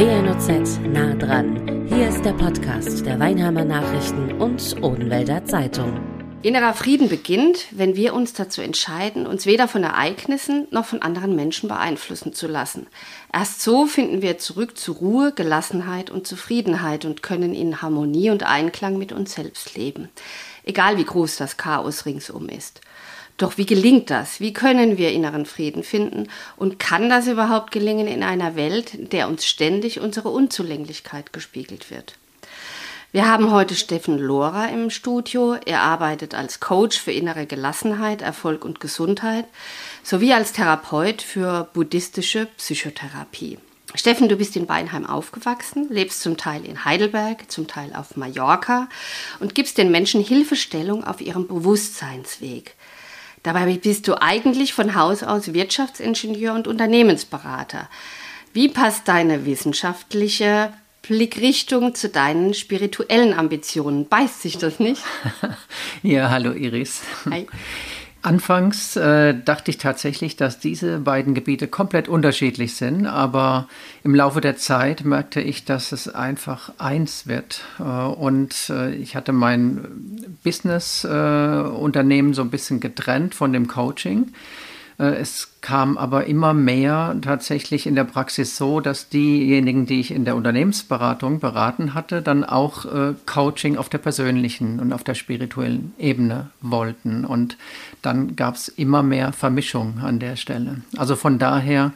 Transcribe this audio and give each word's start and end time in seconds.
WNOZ 0.00 0.80
nah 0.94 1.12
dran. 1.12 1.86
Hier 1.86 2.08
ist 2.08 2.24
der 2.24 2.32
Podcast 2.32 3.04
der 3.04 3.20
Weinheimer 3.20 3.66
Nachrichten 3.66 4.40
und 4.40 4.82
Odenwälder 4.82 5.44
Zeitung. 5.44 6.00
Innerer 6.40 6.72
Frieden 6.72 7.10
beginnt, 7.10 7.66
wenn 7.70 7.96
wir 7.96 8.14
uns 8.14 8.32
dazu 8.32 8.62
entscheiden, 8.62 9.26
uns 9.26 9.44
weder 9.44 9.68
von 9.68 9.82
Ereignissen 9.82 10.66
noch 10.70 10.86
von 10.86 11.02
anderen 11.02 11.36
Menschen 11.36 11.68
beeinflussen 11.68 12.32
zu 12.32 12.46
lassen. 12.46 12.86
Erst 13.30 13.60
so 13.60 13.84
finden 13.84 14.22
wir 14.22 14.38
zurück 14.38 14.78
zu 14.78 14.92
Ruhe, 14.92 15.34
Gelassenheit 15.36 16.08
und 16.08 16.26
Zufriedenheit 16.26 17.04
und 17.04 17.22
können 17.22 17.52
in 17.52 17.82
Harmonie 17.82 18.30
und 18.30 18.42
Einklang 18.42 18.96
mit 18.96 19.12
uns 19.12 19.34
selbst 19.34 19.76
leben. 19.76 20.08
Egal 20.64 20.96
wie 20.96 21.04
groß 21.04 21.36
das 21.36 21.58
Chaos 21.58 22.06
ringsum 22.06 22.48
ist. 22.48 22.80
Doch 23.40 23.56
wie 23.56 23.64
gelingt 23.64 24.10
das? 24.10 24.38
Wie 24.40 24.52
können 24.52 24.98
wir 24.98 25.12
inneren 25.12 25.46
Frieden 25.46 25.82
finden? 25.82 26.28
Und 26.58 26.78
kann 26.78 27.08
das 27.08 27.26
überhaupt 27.26 27.70
gelingen 27.70 28.06
in 28.06 28.22
einer 28.22 28.54
Welt, 28.54 28.92
in 28.92 29.08
der 29.08 29.28
uns 29.28 29.46
ständig 29.46 29.98
unsere 29.98 30.28
Unzulänglichkeit 30.28 31.32
gespiegelt 31.32 31.90
wird? 31.90 32.18
Wir 33.12 33.26
haben 33.26 33.50
heute 33.50 33.74
Steffen 33.74 34.18
Lohrer 34.18 34.68
im 34.68 34.90
Studio. 34.90 35.56
Er 35.64 35.80
arbeitet 35.80 36.34
als 36.34 36.60
Coach 36.60 37.00
für 37.00 37.12
innere 37.12 37.46
Gelassenheit, 37.46 38.20
Erfolg 38.20 38.62
und 38.62 38.78
Gesundheit 38.78 39.46
sowie 40.02 40.34
als 40.34 40.52
Therapeut 40.52 41.22
für 41.22 41.66
buddhistische 41.72 42.46
Psychotherapie. 42.58 43.58
Steffen, 43.94 44.28
du 44.28 44.36
bist 44.36 44.54
in 44.54 44.68
Weinheim 44.68 45.06
aufgewachsen, 45.06 45.88
lebst 45.88 46.20
zum 46.20 46.36
Teil 46.36 46.66
in 46.66 46.84
Heidelberg, 46.84 47.50
zum 47.50 47.66
Teil 47.66 47.94
auf 47.94 48.18
Mallorca 48.18 48.90
und 49.40 49.54
gibst 49.54 49.78
den 49.78 49.90
Menschen 49.90 50.22
Hilfestellung 50.22 51.04
auf 51.04 51.22
ihrem 51.22 51.48
Bewusstseinsweg. 51.48 52.76
Dabei 53.42 53.64
bist 53.78 54.06
du 54.06 54.20
eigentlich 54.20 54.74
von 54.74 54.94
Haus 54.94 55.22
aus 55.22 55.54
Wirtschaftsingenieur 55.54 56.54
und 56.54 56.68
Unternehmensberater. 56.68 57.88
Wie 58.52 58.68
passt 58.68 59.08
deine 59.08 59.46
wissenschaftliche 59.46 60.72
Blickrichtung 61.02 61.94
zu 61.94 62.08
deinen 62.08 62.52
spirituellen 62.52 63.32
Ambitionen? 63.32 64.08
Beißt 64.08 64.42
sich 64.42 64.58
das 64.58 64.78
nicht? 64.78 65.02
ja, 66.02 66.28
hallo 66.30 66.52
Iris. 66.52 67.02
Hi. 67.30 67.46
Anfangs 68.22 68.96
äh, 68.96 69.34
dachte 69.34 69.70
ich 69.70 69.78
tatsächlich, 69.78 70.36
dass 70.36 70.58
diese 70.58 70.98
beiden 70.98 71.32
Gebiete 71.32 71.68
komplett 71.68 72.06
unterschiedlich 72.06 72.76
sind, 72.76 73.06
aber 73.06 73.66
im 74.04 74.14
Laufe 74.14 74.42
der 74.42 74.58
Zeit 74.58 75.06
merkte 75.06 75.40
ich, 75.40 75.64
dass 75.64 75.92
es 75.92 76.06
einfach 76.06 76.70
eins 76.76 77.26
wird. 77.26 77.62
Äh, 77.78 77.82
und 77.82 78.68
äh, 78.68 78.94
ich 78.94 79.16
hatte 79.16 79.32
mein 79.32 80.36
Business-Unternehmen 80.44 82.32
äh, 82.32 82.34
so 82.34 82.42
ein 82.42 82.50
bisschen 82.50 82.80
getrennt 82.80 83.34
von 83.34 83.54
dem 83.54 83.68
Coaching. 83.68 84.32
Äh, 85.00 85.16
es 85.16 85.48
kam 85.62 85.96
aber 85.98 86.26
immer 86.26 86.52
mehr 86.52 87.16
tatsächlich 87.22 87.86
in 87.86 87.94
der 87.94 88.04
Praxis 88.04 88.56
so, 88.56 88.80
dass 88.80 89.08
diejenigen, 89.08 89.86
die 89.86 90.00
ich 90.00 90.10
in 90.10 90.24
der 90.24 90.36
Unternehmensberatung 90.36 91.40
beraten 91.40 91.94
hatte, 91.94 92.22
dann 92.22 92.44
auch 92.44 92.84
äh, 92.84 93.14
Coaching 93.26 93.76
auf 93.76 93.88
der 93.88 93.98
persönlichen 93.98 94.78
und 94.78 94.92
auf 94.92 95.02
der 95.02 95.14
spirituellen 95.14 95.94
Ebene 95.98 96.50
wollten. 96.60 97.24
Und 97.24 97.56
dann 98.02 98.36
gab 98.36 98.54
es 98.54 98.68
immer 98.68 99.02
mehr 99.02 99.32
Vermischung 99.32 100.00
an 100.02 100.18
der 100.18 100.36
Stelle. 100.36 100.82
Also 100.96 101.16
von 101.16 101.38
daher 101.38 101.92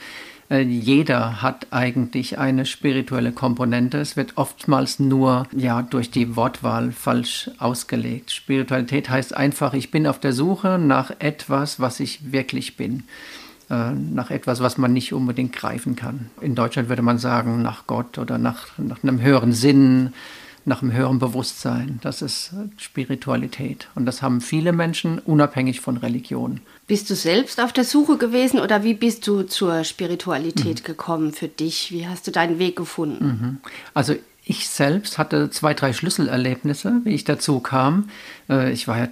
jeder 0.61 1.43
hat 1.43 1.69
eigentlich 1.71 2.39
eine 2.39 2.67
spirituelle 2.67 3.33
Komponente. 3.33 3.99
Es 3.99 4.17
wird 4.17 4.37
oftmals 4.37 4.99
nur 4.99 5.47
ja, 5.57 5.83
durch 5.83 6.11
die 6.11 6.37
Wortwahl 6.37 6.93
falsch 6.93 7.51
ausgelegt. 7.59 8.33
Spiritualität 8.33 9.09
heißt 9.11 9.37
einfach, 9.37 9.75
ich 9.75 9.91
bin 9.91 10.07
auf 10.07 10.19
der 10.19 10.33
Suche 10.33 10.79
nach 10.79 11.13
etwas, 11.19 11.81
was 11.81 12.01
ich 12.01 12.33
wirklich 12.33 12.77
bin. 12.77 13.05
Äh, 13.71 13.93
nach 13.93 14.31
etwas, 14.31 14.61
was 14.61 14.77
man 14.77 14.93
nicht 14.93 15.15
unbedingt 15.15 15.55
greifen 15.55 15.97
kann. 15.97 16.31
In 16.43 16.55
Deutschland 16.55 16.91
würde 16.91 17.01
man 17.01 17.19
sagen, 17.19 17.63
nach 17.63 17.87
Gott 17.87 18.19
oder 18.19 18.37
nach, 18.37 18.67
nach 18.77 19.03
einem 19.03 19.23
höheren 19.23 19.53
Sinn, 19.53 20.13
nach 20.65 20.83
einem 20.83 20.93
höheren 20.93 21.19
Bewusstsein. 21.19 21.99
Das 22.03 22.23
ist 22.23 22.53
Spiritualität. 22.77 23.89
Und 23.95 24.07
das 24.07 24.23
haben 24.23 24.41
viele 24.41 24.73
Menschen 24.73 25.19
unabhängig 25.19 25.81
von 25.81 25.97
Religion. 25.97 26.61
Bist 26.87 27.11
du 27.11 27.15
selbst 27.15 27.61
auf 27.61 27.73
der 27.73 27.85
Suche 27.85 28.17
gewesen 28.17 28.61
oder 28.61 28.83
wie 28.83 28.95
bist 28.95 29.27
du 29.27 29.43
zur 29.43 29.85
Spiritualität 29.85 30.83
mhm. 30.83 30.87
gekommen 30.87 31.33
für 31.33 31.49
dich? 31.49 31.93
Wie 31.93 32.07
hast 32.07 32.27
du 32.27 32.31
deinen 32.31 32.59
Weg 32.59 32.77
gefunden? 32.77 33.25
Mhm. 33.25 33.59
Also 33.95 34.15
ich 34.47 34.69
selbst 34.69 35.17
hatte 35.17 35.51
zwei, 35.51 35.73
drei 35.73 35.93
Schlüsselerlebnisse, 35.93 37.01
wie 37.05 37.15
ich 37.15 37.25
dazu 37.25 37.61
kam. 37.61 38.11
Äh, 38.49 38.73
ich 38.73 38.87
war 38.87 38.99
ja 38.99 39.09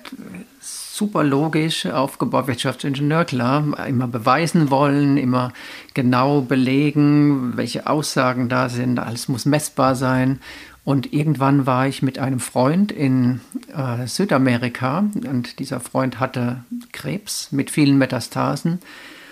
super 0.61 1.25
logisch 1.25 1.87
aufgebaut, 1.87 2.47
Wirtschaftsingenieur, 2.47 3.25
klar, 3.25 3.65
immer 3.89 4.07
beweisen 4.07 4.71
wollen, 4.71 5.17
immer 5.17 5.53
genau 5.95 6.43
belegen, 6.43 7.57
welche 7.57 7.87
Aussagen 7.87 8.51
da 8.51 8.69
sind, 8.69 8.99
alles 8.99 9.29
muss 9.29 9.47
messbar 9.47 9.95
sein. 9.95 10.39
Und 10.85 11.13
irgendwann 11.13 11.65
war 11.67 11.87
ich 11.87 12.03
mit 12.03 12.19
einem 12.19 12.41
Freund 12.41 12.91
in 12.91 13.41
äh, 13.75 14.07
Südamerika 14.07 15.05
und 15.29 15.61
dieser 15.61 15.79
Freund 15.79 16.19
hatte 16.19 16.65
Krebs 16.93 17.53
mit 17.53 17.71
vielen 17.71 17.99
Metastasen. 17.99 18.81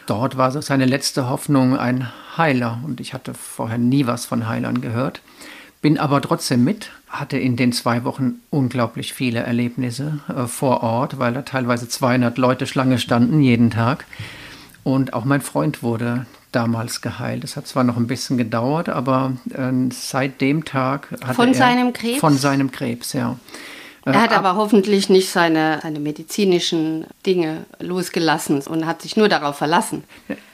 Dort 0.06 0.36
war 0.36 0.52
so 0.52 0.60
seine 0.60 0.86
letzte 0.86 1.28
Hoffnung 1.28 1.76
ein 1.76 2.08
Heiler 2.36 2.80
und 2.84 3.00
ich 3.00 3.14
hatte 3.14 3.34
vorher 3.34 3.78
nie 3.78 4.06
was 4.06 4.26
von 4.26 4.48
Heilern 4.48 4.80
gehört. 4.80 5.22
Bin 5.82 5.98
aber 5.98 6.20
trotzdem 6.20 6.62
mit, 6.62 6.90
hatte 7.08 7.38
in 7.38 7.56
den 7.56 7.72
zwei 7.72 8.04
Wochen 8.04 8.34
unglaublich 8.50 9.12
viele 9.12 9.40
Erlebnisse 9.40 10.20
äh, 10.28 10.46
vor 10.46 10.82
Ort, 10.82 11.18
weil 11.18 11.32
da 11.32 11.42
teilweise 11.42 11.88
200 11.88 12.38
Leute 12.38 12.66
Schlange 12.66 12.98
standen 12.98 13.40
jeden 13.40 13.70
Tag. 13.70 14.04
Und 14.84 15.14
auch 15.14 15.24
mein 15.24 15.40
Freund 15.40 15.82
wurde 15.82 16.26
damals 16.52 17.00
geheilt. 17.00 17.44
Es 17.44 17.56
hat 17.56 17.66
zwar 17.66 17.84
noch 17.84 17.96
ein 17.96 18.06
bisschen 18.06 18.36
gedauert, 18.36 18.88
aber 18.88 19.32
äh, 19.50 19.70
seit 19.90 20.40
dem 20.40 20.64
Tag 20.64 21.08
hat 21.24 21.36
von 21.36 21.48
er 21.48 21.54
seinem 21.54 21.92
Krebs 21.92 22.20
von 22.20 22.36
seinem 22.36 22.70
Krebs, 22.70 23.12
ja. 23.12 23.36
Er 24.04 24.22
hat 24.22 24.32
aber 24.32 24.56
hoffentlich 24.56 25.10
nicht 25.10 25.28
seine, 25.28 25.80
seine 25.82 26.00
medizinischen 26.00 27.06
Dinge 27.26 27.66
losgelassen 27.80 28.62
und 28.62 28.86
hat 28.86 29.02
sich 29.02 29.16
nur 29.16 29.28
darauf 29.28 29.56
verlassen. 29.56 30.04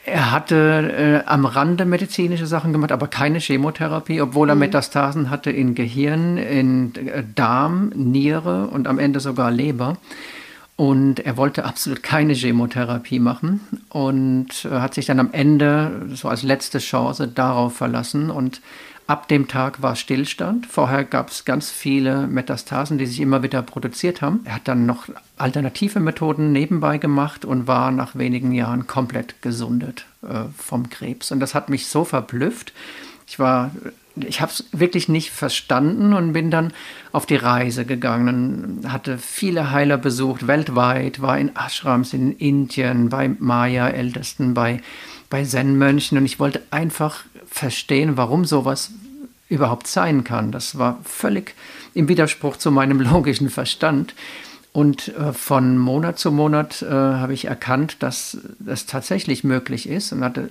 Er 0.05 0.33
hatte 0.33 1.23
äh, 1.25 1.29
am 1.29 1.47
Rande 1.47 1.84
medizinische 1.84 2.47
Sachen 2.47 2.73
gemacht, 2.73 2.91
aber 2.91 3.07
keine 3.07 3.39
Chemotherapie, 3.39 4.21
obwohl 4.21 4.49
er 4.49 4.57
mhm. 4.57 4.61
Metastasen 4.61 5.31
hatte 5.31 5.51
in 5.51 5.77
Gehirn, 5.77 6.39
in 6.39 6.95
äh, 6.95 7.23
Darm, 7.34 7.91
Niere 7.95 8.67
und 8.67 8.89
am 8.89 8.99
Ende 8.99 9.21
sogar 9.21 9.51
Leber. 9.53 9.97
Und 10.76 11.20
er 11.20 11.38
wollte 11.38 11.64
absolut 11.64 12.03
keine 12.03 12.34
Chemotherapie 12.34 13.19
machen 13.19 13.60
und 13.88 14.66
äh, 14.66 14.69
hat 14.69 14.92
sich 14.92 15.06
dann 15.06 15.19
am 15.20 15.32
Ende 15.32 16.06
so 16.12 16.28
als 16.28 16.42
letzte 16.42 16.78
Chance 16.78 17.28
darauf 17.28 17.76
verlassen. 17.76 18.31
Und 18.31 18.60
ab 19.06 19.26
dem 19.28 19.48
Tag 19.48 19.81
war 19.81 19.97
Stillstand. 19.97 20.66
Vorher 20.66 21.04
gab 21.04 21.31
es 21.31 21.47
ganz 21.47 21.70
viele 21.70 22.26
Metastasen, 22.26 22.98
die 22.98 23.06
sich 23.06 23.20
immer 23.20 23.42
wieder 23.42 23.62
produziert 23.62 24.20
haben. 24.20 24.41
Er 24.44 24.56
hat 24.56 24.69
dann 24.69 24.84
noch 24.84 25.09
alternative 25.38 25.98
Methoden 25.98 26.53
nebenbei 26.53 26.98
gemacht 26.98 27.47
und 27.47 27.66
war 27.66 27.91
nach 27.91 28.15
wenigen 28.15 28.53
Jahren 28.53 28.86
komplett 28.86 29.41
gesundet 29.41 30.04
äh, 30.22 30.44
vom 30.59 30.91
Krebs. 30.91 31.32
Und 31.32 31.41
das 31.41 31.54
hat 31.54 31.70
mich 31.70 31.86
so 31.86 32.04
verblüfft. 32.04 32.75
Ich 33.26 33.38
war 33.38 33.70
ich 34.16 34.41
habe 34.41 34.50
es 34.50 34.65
wirklich 34.72 35.09
nicht 35.09 35.31
verstanden 35.31 36.12
und 36.12 36.32
bin 36.32 36.50
dann 36.50 36.72
auf 37.12 37.27
die 37.27 37.37
Reise 37.37 37.84
gegangen, 37.84 38.81
hatte 38.88 39.19
viele 39.19 39.71
Heiler 39.71 39.99
besucht, 39.99 40.47
weltweit, 40.47 41.21
war 41.21 41.38
in 41.38 41.53
Ashrams 41.54 42.12
in 42.12 42.32
Indien, 42.32 43.09
bei 43.09 43.28
Maya-Ältesten, 43.28 44.54
bei, 44.54 44.81
bei 45.28 45.44
Zen-Mönchen 45.44 46.19
und 46.19 46.25
ich 46.25 46.38
wollte 46.38 46.62
einfach 46.71 47.25
verstehen, 47.47 48.16
warum 48.16 48.44
sowas 48.44 48.91
überhaupt 49.49 49.87
sein 49.87 50.25
kann. 50.25 50.50
Das 50.50 50.78
war 50.78 50.98
völlig 51.04 51.54
im 51.94 52.09
Widerspruch 52.09 52.56
zu 52.56 52.71
meinem 52.71 53.00
logischen 53.12 53.50
Verstand. 53.50 54.15
Und 54.72 55.09
äh, 55.16 55.33
von 55.33 55.78
Monat 55.78 56.19
zu 56.19 56.31
Monat 56.31 56.83
äh, 56.83 56.91
habe 56.91 57.33
ich 57.33 57.47
erkannt, 57.47 57.97
dass 58.00 58.37
das 58.59 58.84
tatsächlich 58.84 59.43
möglich 59.43 59.88
ist 59.88 60.12
und 60.12 60.22
hatte 60.22 60.50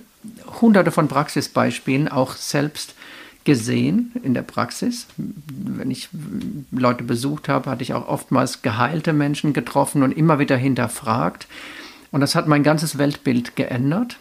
hunderte 0.60 0.90
von 0.90 1.06
Praxisbeispielen 1.06 2.08
auch 2.08 2.34
selbst 2.34 2.94
gesehen 3.46 4.12
in 4.22 4.34
der 4.34 4.42
Praxis. 4.42 5.06
Wenn 5.16 5.90
ich 5.90 6.10
Leute 6.70 7.04
besucht 7.04 7.48
habe, 7.48 7.70
hatte 7.70 7.82
ich 7.82 7.94
auch 7.94 8.06
oftmals 8.06 8.60
geheilte 8.60 9.14
Menschen 9.14 9.54
getroffen 9.54 10.02
und 10.02 10.12
immer 10.12 10.38
wieder 10.38 10.56
hinterfragt. 10.56 11.46
Und 12.10 12.20
das 12.20 12.34
hat 12.34 12.46
mein 12.46 12.62
ganzes 12.62 12.98
Weltbild 12.98 13.56
geändert, 13.56 14.18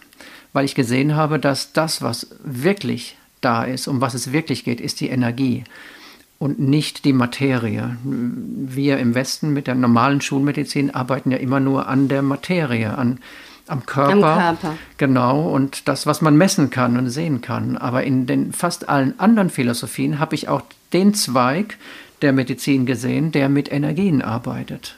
weil 0.53 0.63
ich 0.63 0.75
gesehen 0.75 1.15
habe, 1.15 1.39
dass 1.39 1.73
das, 1.73 2.01
was 2.01 2.27
wirklich 2.43 3.17
da 3.41 3.63
ist, 3.63 3.87
um 3.87 3.99
was 3.99 4.13
es 4.13 4.31
wirklich 4.31 4.63
geht, 4.63 4.79
ist 4.79 5.01
die 5.01 5.09
Energie 5.09 5.65
und 6.39 6.59
nicht 6.59 7.03
die 7.05 7.13
Materie. 7.13 7.97
Wir 8.03 8.99
im 8.99 9.15
Westen 9.15 9.53
mit 9.53 9.67
der 9.67 9.75
normalen 9.75 10.21
Schulmedizin 10.21 10.91
arbeiten 10.91 11.31
ja 11.31 11.37
immer 11.37 11.59
nur 11.59 11.87
an 11.87 12.07
der 12.07 12.21
Materie, 12.21 12.97
an 12.97 13.19
am 13.67 13.85
Körper. 13.85 14.13
Am 14.13 14.59
Körper. 14.59 14.77
Genau, 14.97 15.49
und 15.49 15.87
das, 15.87 16.05
was 16.05 16.21
man 16.21 16.37
messen 16.37 16.69
kann 16.69 16.97
und 16.97 17.09
sehen 17.09 17.41
kann. 17.41 17.77
Aber 17.77 18.03
in 18.03 18.27
den 18.27 18.53
fast 18.53 18.89
allen 18.89 19.19
anderen 19.19 19.49
Philosophien 19.49 20.19
habe 20.19 20.35
ich 20.35 20.47
auch 20.47 20.61
den 20.93 21.13
Zweig 21.13 21.77
der 22.21 22.33
Medizin 22.33 22.85
gesehen, 22.85 23.31
der 23.31 23.49
mit 23.49 23.71
Energien 23.71 24.21
arbeitet. 24.21 24.97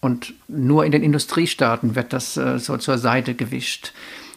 Und 0.00 0.34
nur 0.48 0.84
in 0.84 0.92
den 0.92 1.02
Industriestaaten 1.02 1.94
wird 1.94 2.12
das 2.12 2.36
äh, 2.36 2.58
so 2.58 2.76
zur 2.76 2.98
Seite 2.98 3.34
gewischt. 3.34 3.92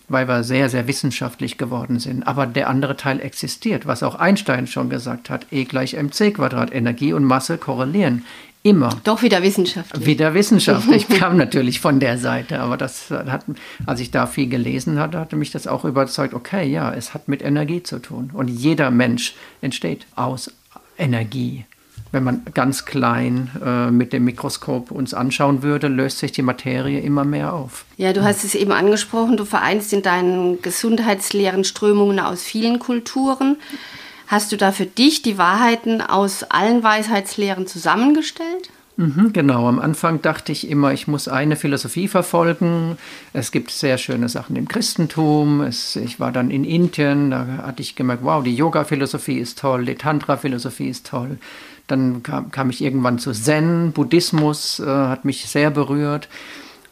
weil 0.07 0.27
wir 0.27 0.43
sehr, 0.43 0.69
sehr 0.69 0.87
wissenschaftlich 0.87 1.57
geworden 1.57 1.99
sind. 1.99 2.27
Aber 2.27 2.45
der 2.45 2.69
andere 2.69 2.95
Teil 2.95 3.19
existiert, 3.19 3.87
was 3.87 4.03
auch 4.03 4.15
Einstein 4.15 4.67
schon 4.67 4.89
gesagt 4.89 5.29
hat. 5.29 5.47
E 5.51 5.63
gleich 5.63 5.95
mc 5.95 6.33
Quadrat. 6.35 6.73
Energie 6.73 7.13
und 7.13 7.23
Masse 7.23 7.57
korrelieren. 7.57 8.25
Immer. 8.65 8.89
Doch 9.03 9.21
wieder 9.21 9.43
wissenschaftlich. 9.43 10.07
Wieder 10.07 10.33
wissenschaftlich. 10.33 11.05
Ich 11.07 11.19
kam 11.19 11.37
natürlich 11.37 11.79
von 11.79 11.99
der 11.99 12.17
Seite, 12.17 12.61
aber 12.61 12.77
das 12.77 13.11
hat, 13.11 13.45
als 13.85 13.99
ich 13.99 14.09
da 14.09 14.25
viel 14.25 14.49
gelesen 14.49 14.97
hatte, 14.97 15.19
hatte 15.19 15.35
mich 15.35 15.51
das 15.51 15.67
auch 15.67 15.85
überzeugt, 15.85 16.33
okay, 16.33 16.67
ja, 16.67 16.91
es 16.91 17.13
hat 17.13 17.27
mit 17.27 17.43
Energie 17.43 17.83
zu 17.83 17.99
tun. 17.99 18.31
Und 18.33 18.47
jeder 18.47 18.89
Mensch 18.89 19.35
entsteht 19.61 20.07
aus 20.15 20.51
Energie. 20.97 21.65
Wenn 22.11 22.23
man 22.23 22.41
ganz 22.55 22.85
klein 22.85 23.51
äh, 23.63 23.91
mit 23.91 24.13
dem 24.13 24.23
Mikroskop 24.25 24.89
uns 24.89 25.13
anschauen 25.13 25.61
würde, 25.61 25.87
löst 25.87 26.17
sich 26.17 26.31
die 26.31 26.41
Materie 26.41 27.01
immer 27.01 27.23
mehr 27.23 27.53
auf. 27.53 27.85
Ja, 27.97 28.13
du 28.13 28.23
hast 28.23 28.43
es 28.43 28.55
eben 28.55 28.71
angesprochen, 28.71 29.37
du 29.37 29.45
vereinst 29.45 29.93
in 29.93 30.01
deinen 30.01 30.59
gesundheitsleeren 30.63 31.65
Strömungen 31.65 32.19
aus 32.19 32.41
vielen 32.41 32.79
Kulturen. 32.79 33.57
Hast 34.27 34.51
du 34.51 34.57
da 34.57 34.71
für 34.71 34.85
dich 34.85 35.21
die 35.21 35.37
Wahrheiten 35.37 36.01
aus 36.01 36.43
allen 36.43 36.83
Weisheitslehren 36.83 37.67
zusammengestellt? 37.67 38.69
Mhm, 38.97 39.33
genau, 39.33 39.67
am 39.67 39.79
Anfang 39.79 40.21
dachte 40.21 40.53
ich 40.53 40.69
immer, 40.69 40.93
ich 40.93 41.07
muss 41.07 41.27
eine 41.27 41.57
Philosophie 41.57 42.07
verfolgen. 42.07 42.97
Es 43.33 43.51
gibt 43.51 43.71
sehr 43.71 43.97
schöne 43.97 44.29
Sachen 44.29 44.55
im 44.55 44.69
Christentum. 44.69 45.61
Es, 45.61 45.97
ich 45.97 46.19
war 46.21 46.31
dann 46.31 46.49
in 46.49 46.63
Indien, 46.63 47.29
da 47.29 47.45
hatte 47.63 47.81
ich 47.81 47.95
gemerkt, 47.95 48.23
wow, 48.23 48.41
die 48.41 48.55
Yoga-Philosophie 48.55 49.37
ist 49.37 49.59
toll, 49.59 49.85
die 49.85 49.95
Tantra-Philosophie 49.95 50.87
ist 50.87 51.07
toll. 51.07 51.37
Dann 51.87 52.23
kam, 52.23 52.51
kam, 52.51 52.69
ich 52.69 52.81
irgendwann 52.81 53.19
zu 53.19 53.33
Zen, 53.33 53.91
Buddhismus 53.91 54.79
äh, 54.79 54.85
hat 54.85 55.25
mich 55.25 55.45
sehr 55.45 55.71
berührt. 55.71 56.29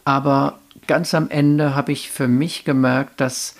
Aber 0.03 0.59
ganz 0.87 1.13
am 1.13 1.29
Ende 1.29 1.73
habe 1.73 1.93
ich 1.93 2.09
für 2.09 2.27
mich 2.27 2.65
gemerkt, 2.65 3.21
dass, 3.21 3.55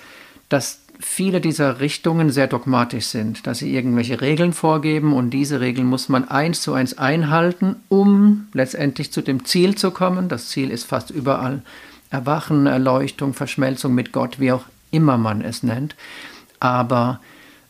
dass 0.50 0.80
viele 1.00 1.40
dieser 1.40 1.80
Richtungen 1.80 2.30
sehr 2.30 2.46
dogmatisch 2.46 3.06
sind, 3.06 3.46
dass 3.46 3.58
sie 3.58 3.74
irgendwelche 3.74 4.20
Regeln 4.20 4.52
vorgeben 4.52 5.12
und 5.12 5.30
diese 5.30 5.60
Regeln 5.60 5.86
muss 5.86 6.08
man 6.08 6.28
eins 6.28 6.62
zu 6.62 6.72
eins 6.72 6.98
einhalten, 6.98 7.76
um 7.88 8.48
letztendlich 8.52 9.12
zu 9.12 9.22
dem 9.22 9.44
Ziel 9.44 9.74
zu 9.74 9.90
kommen. 9.90 10.28
Das 10.28 10.48
Ziel 10.48 10.70
ist 10.70 10.84
fast 10.84 11.10
überall 11.10 11.62
Erwachen, 12.10 12.66
Erleuchtung, 12.66 13.34
Verschmelzung 13.34 13.94
mit 13.94 14.12
Gott, 14.12 14.40
wie 14.40 14.52
auch 14.52 14.64
immer 14.90 15.18
man 15.18 15.42
es 15.42 15.62
nennt. 15.62 15.96
Aber 16.60 17.20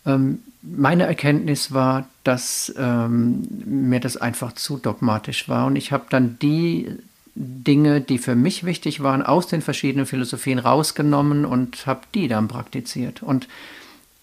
ähm, 0.05 0.41
meine 0.63 1.05
Erkenntnis 1.05 1.73
war, 1.73 2.09
dass 2.25 2.75
ähm, 2.79 3.47
mir 3.65 4.01
das 4.01 4.17
einfach 4.17 4.53
zu 4.53 4.79
dogmatisch 4.79 5.49
war 5.49 5.67
und 5.67 5.77
ich 5.77 5.93
habe 5.93 6.05
dann 6.09 6.39
die 6.41 6.89
Dinge, 7.35 8.01
die 8.01 8.19
für 8.19 8.37
mich 8.37 8.65
wichtig 8.65 9.03
waren, 9.03 9.23
aus 9.23 9.47
den 9.47 9.61
verschiedenen 9.61 10.07
Philosophien 10.07 10.59
rausgenommen 10.59 11.45
und 11.45 11.87
habe 11.87 12.03
die 12.15 12.29
dann 12.29 12.49
praktiziert. 12.49 13.23
Und 13.23 13.49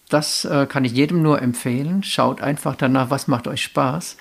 das 0.08 0.44
äh, 0.44 0.66
kann 0.66 0.84
ich 0.84 0.92
jedem 0.92 1.22
nur 1.22 1.40
empfehlen. 1.40 2.02
Schaut 2.02 2.40
einfach 2.40 2.74
danach, 2.74 3.10
was 3.10 3.28
macht 3.28 3.48
euch 3.48 3.62
Spaß 3.62 4.16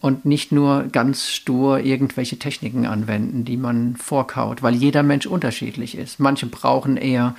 und 0.00 0.24
nicht 0.24 0.52
nur 0.52 0.84
ganz 0.84 1.30
stur 1.30 1.80
irgendwelche 1.80 2.38
Techniken 2.38 2.86
anwenden, 2.86 3.44
die 3.44 3.56
man 3.56 3.96
vorkaut, 3.96 4.62
weil 4.62 4.74
jeder 4.74 5.02
Mensch 5.02 5.26
unterschiedlich 5.26 5.96
ist. 5.96 6.20
Manche 6.20 6.46
brauchen 6.46 6.96
eher 6.96 7.34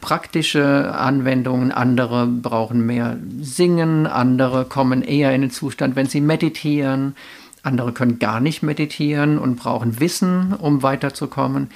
praktische 0.00 0.94
Anwendungen, 0.94 1.72
andere 1.72 2.26
brauchen 2.26 2.86
mehr 2.86 3.18
Singen, 3.40 4.06
andere 4.06 4.64
kommen 4.64 5.02
eher 5.02 5.34
in 5.34 5.42
den 5.42 5.50
Zustand, 5.50 5.94
wenn 5.94 6.06
sie 6.06 6.20
meditieren. 6.20 7.14
Andere 7.62 7.92
können 7.92 8.18
gar 8.18 8.40
nicht 8.40 8.62
meditieren 8.62 9.38
und 9.38 9.56
brauchen 9.56 10.00
Wissen, 10.00 10.54
um 10.54 10.82
weiterzukommen. 10.82 11.70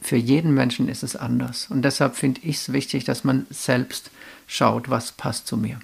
Für 0.00 0.16
jeden 0.16 0.54
Menschen 0.54 0.88
ist 0.88 1.02
es 1.02 1.16
anders. 1.16 1.66
Und 1.68 1.82
deshalb 1.82 2.16
finde 2.16 2.40
ich 2.42 2.56
es 2.56 2.72
wichtig, 2.72 3.04
dass 3.04 3.24
man 3.24 3.46
selbst 3.50 4.10
schaut, 4.46 4.88
was 4.88 5.12
passt 5.12 5.46
zu 5.46 5.56
mir. 5.56 5.78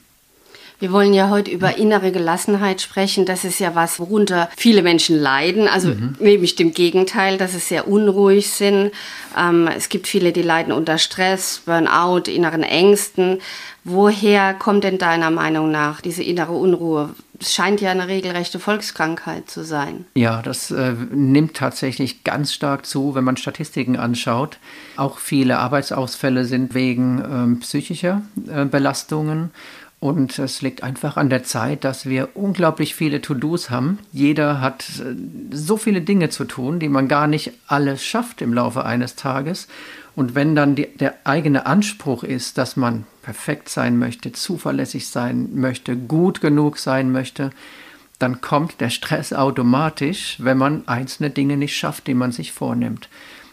Wir 0.83 0.91
wollen 0.91 1.15
ja 1.15 1.31
heute 1.31 1.49
über 1.49 1.79
innere 1.79 2.11
Gelassenheit 2.11 2.81
sprechen. 2.81 3.25
Das 3.25 3.45
ist 3.45 3.61
ja 3.61 3.77
was, 3.77 4.01
worunter 4.01 4.51
viele 4.57 4.83
Menschen 4.83 5.17
leiden. 5.17 5.69
Also 5.69 5.91
mhm. 5.91 6.17
nämlich 6.19 6.57
dem 6.57 6.75
Gegenteil, 6.75 7.39
dass 7.39 7.53
sie 7.53 7.61
sehr 7.61 7.87
unruhig 7.87 8.51
sind. 8.51 8.91
Ähm, 9.39 9.69
es 9.69 9.89
gibt 9.89 10.09
viele, 10.09 10.33
die 10.33 10.43
leiden 10.43 10.73
unter 10.73 10.99
Stress, 10.99 11.63
Burnout, 11.65 12.29
inneren 12.29 12.65
Ängsten. 12.65 13.39
Woher 13.85 14.55
kommt 14.55 14.83
denn 14.83 14.99
deiner 14.99 15.31
Meinung 15.31 15.71
nach 15.71 16.01
diese 16.01 16.25
innere 16.25 16.53
Unruhe? 16.53 17.11
Es 17.41 17.55
scheint 17.55 17.81
ja 17.81 17.91
eine 17.91 18.07
regelrechte 18.07 18.61
Volkskrankheit 18.61 19.51
zu 19.51 19.65
sein. 19.65 20.05
Ja, 20.15 20.43
das 20.43 20.71
äh, 20.71 20.95
nimmt 21.11 21.55
tatsächlich 21.55 22.23
ganz 22.23 22.53
stark 22.53 22.87
zu, 22.87 23.17
wenn 23.17 23.25
man 23.25 23.37
Statistiken 23.37 23.97
anschaut. 23.97 24.59
Auch 24.97 25.19
viele 25.19 25.59
Arbeitsausfälle 25.59 26.45
sind 26.45 26.75
wegen 26.75 27.19
ähm, 27.19 27.61
psychischer 27.61 28.23
äh, 28.49 28.65
Belastungen. 28.65 29.51
Und 30.03 30.37
es 30.41 30.63
liegt 30.63 30.83
einfach 30.83 31.17
an 31.17 31.31
der 31.31 31.45
Zeit, 31.45 31.85
dass 31.85 32.07
wir 32.07 32.31
unglaublich 32.35 32.97
viele 32.97 33.21
To-Dos 33.23 33.71
haben. 33.71 34.01
Jeder 34.11 34.61
hat 34.61 34.85
äh, 34.99 35.15
so 35.53 35.77
viele 35.77 36.01
Dinge 36.01 36.29
zu 36.29 36.45
tun, 36.45 36.81
die 36.81 36.89
man 36.89 37.07
gar 37.07 37.29
nicht 37.29 37.53
alles 37.69 38.05
schafft 38.05 38.43
im 38.43 38.53
Laufe 38.53 38.85
eines 38.85 39.15
Tages. 39.15 39.69
Und 40.17 40.35
wenn 40.35 40.57
dann 40.57 40.75
die, 40.75 40.89
der 40.89 41.15
eigene 41.23 41.67
Anspruch 41.67 42.25
ist, 42.25 42.59
dass 42.59 42.77
man 42.77 43.07
perfekt 43.23 43.69
sein 43.69 43.97
möchte, 43.97 44.33
zuverlässig 44.33 45.07
sein 45.07 45.51
möchte, 45.55 45.97
gut 45.97 46.41
genug 46.41 46.79
sein 46.79 47.13
möchte, 47.13 47.51
dann 48.19 48.41
kommt 48.41 48.81
der 48.81 48.91
Stress 48.91 49.33
automatisch, 49.33 50.39
wenn 50.41 50.59
man 50.59 50.83
einzelne 50.89 51.31
Dinge 51.31 51.57
nicht 51.57 51.77
schafft, 51.77 52.09
die 52.09 52.15
man 52.15 52.33
sich 52.33 52.51
vornimmt. 52.51 53.09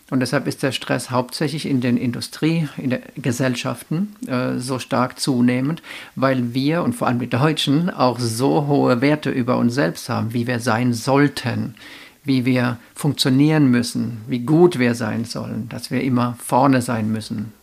Und 0.09 0.21
deshalb 0.21 0.47
ist 0.47 0.63
der 0.63 0.71
Stress 0.71 1.11
hauptsächlich 1.11 1.67
in 1.67 1.81
den 1.81 1.95
Industrie, 1.95 2.67
in 2.77 2.89
den 2.89 3.01
Gesellschaften 3.15 4.15
äh, 4.27 4.57
so 4.57 4.79
stark 4.79 5.19
zunehmend, 5.19 5.83
weil 6.15 6.53
wir 6.53 6.83
und 6.83 6.93
vor 6.93 7.07
allem 7.07 7.19
die 7.19 7.29
Deutschen 7.29 7.89
auch 7.89 8.19
so 8.19 8.67
hohe 8.67 9.01
Werte 9.01 9.29
über 9.29 9.57
uns 9.57 9.75
selbst 9.75 10.09
haben, 10.09 10.33
wie 10.33 10.47
wir 10.47 10.59
sein 10.59 10.93
sollten, 10.93 11.75
wie 12.23 12.45
wir 12.45 12.77
funktionieren 12.95 13.69
müssen, 13.69 14.21
wie 14.27 14.39
gut 14.39 14.79
wir 14.79 14.95
sein 14.95 15.25
sollen, 15.25 15.69
dass 15.69 15.91
wir 15.91 16.01
immer 16.01 16.35
vorne 16.43 16.81
sein 16.81 17.11
müssen, 17.11 17.53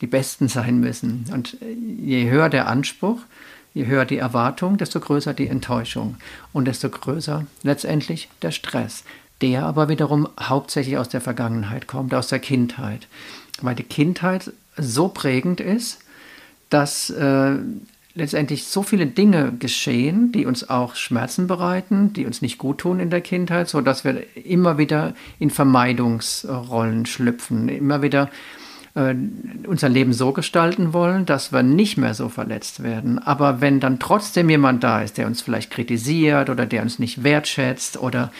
die 0.00 0.06
Besten 0.06 0.48
sein 0.48 0.78
müssen. 0.78 1.26
Und 1.32 1.56
je 1.60 2.30
höher 2.30 2.48
der 2.48 2.68
Anspruch, 2.68 3.18
je 3.74 3.86
höher 3.86 4.04
die 4.04 4.18
Erwartung, 4.18 4.78
desto 4.78 5.00
größer 5.00 5.34
die 5.34 5.48
Enttäuschung 5.48 6.16
und 6.52 6.66
desto 6.66 6.88
größer 6.88 7.46
letztendlich 7.62 8.28
der 8.42 8.52
Stress 8.52 9.04
der 9.42 9.64
aber 9.64 9.88
wiederum 9.88 10.28
hauptsächlich 10.40 10.98
aus 10.98 11.08
der 11.08 11.20
Vergangenheit 11.20 11.86
kommt, 11.86 12.14
aus 12.14 12.28
der 12.28 12.38
Kindheit. 12.38 13.06
Weil 13.60 13.74
die 13.74 13.82
Kindheit 13.82 14.52
so 14.76 15.08
prägend 15.08 15.60
ist, 15.60 15.98
dass 16.70 17.10
äh, 17.10 17.56
letztendlich 18.14 18.64
so 18.64 18.82
viele 18.82 19.06
Dinge 19.06 19.52
geschehen, 19.58 20.32
die 20.32 20.46
uns 20.46 20.68
auch 20.68 20.94
Schmerzen 20.94 21.46
bereiten, 21.46 22.12
die 22.12 22.26
uns 22.26 22.42
nicht 22.42 22.58
gut 22.58 22.78
tun 22.78 22.98
in 22.98 23.10
der 23.10 23.20
Kindheit, 23.20 23.68
sodass 23.68 24.04
wir 24.04 24.22
immer 24.34 24.78
wieder 24.78 25.14
in 25.38 25.50
Vermeidungsrollen 25.50 27.06
schlüpfen, 27.06 27.68
immer 27.68 28.00
wieder 28.00 28.30
äh, 28.94 29.14
unser 29.66 29.90
Leben 29.90 30.14
so 30.14 30.32
gestalten 30.32 30.94
wollen, 30.94 31.26
dass 31.26 31.52
wir 31.52 31.62
nicht 31.62 31.98
mehr 31.98 32.14
so 32.14 32.30
verletzt 32.30 32.82
werden. 32.82 33.18
Aber 33.18 33.60
wenn 33.60 33.80
dann 33.80 33.98
trotzdem 34.00 34.48
jemand 34.48 34.82
da 34.82 35.02
ist, 35.02 35.18
der 35.18 35.26
uns 35.26 35.42
vielleicht 35.42 35.70
kritisiert 35.70 36.48
oder 36.48 36.64
der 36.64 36.82
uns 36.82 36.98
nicht 36.98 37.22
wertschätzt 37.22 37.98
oder 37.98 38.32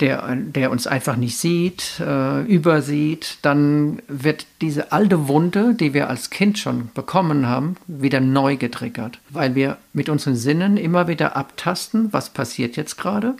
der, 0.00 0.34
der 0.36 0.70
uns 0.70 0.86
einfach 0.86 1.16
nicht 1.16 1.38
sieht, 1.38 2.00
äh, 2.00 2.42
übersieht, 2.42 3.38
dann 3.42 4.02
wird 4.08 4.46
diese 4.60 4.92
alte 4.92 5.28
Wunde, 5.28 5.74
die 5.74 5.94
wir 5.94 6.08
als 6.08 6.30
Kind 6.30 6.58
schon 6.58 6.90
bekommen 6.94 7.46
haben, 7.46 7.76
wieder 7.86 8.20
neu 8.20 8.56
getriggert, 8.56 9.20
weil 9.30 9.54
wir 9.54 9.78
mit 9.92 10.08
unseren 10.08 10.36
Sinnen 10.36 10.76
immer 10.76 11.06
wieder 11.06 11.36
abtasten, 11.36 12.12
was 12.12 12.30
passiert 12.30 12.76
jetzt 12.76 12.96
gerade. 12.96 13.34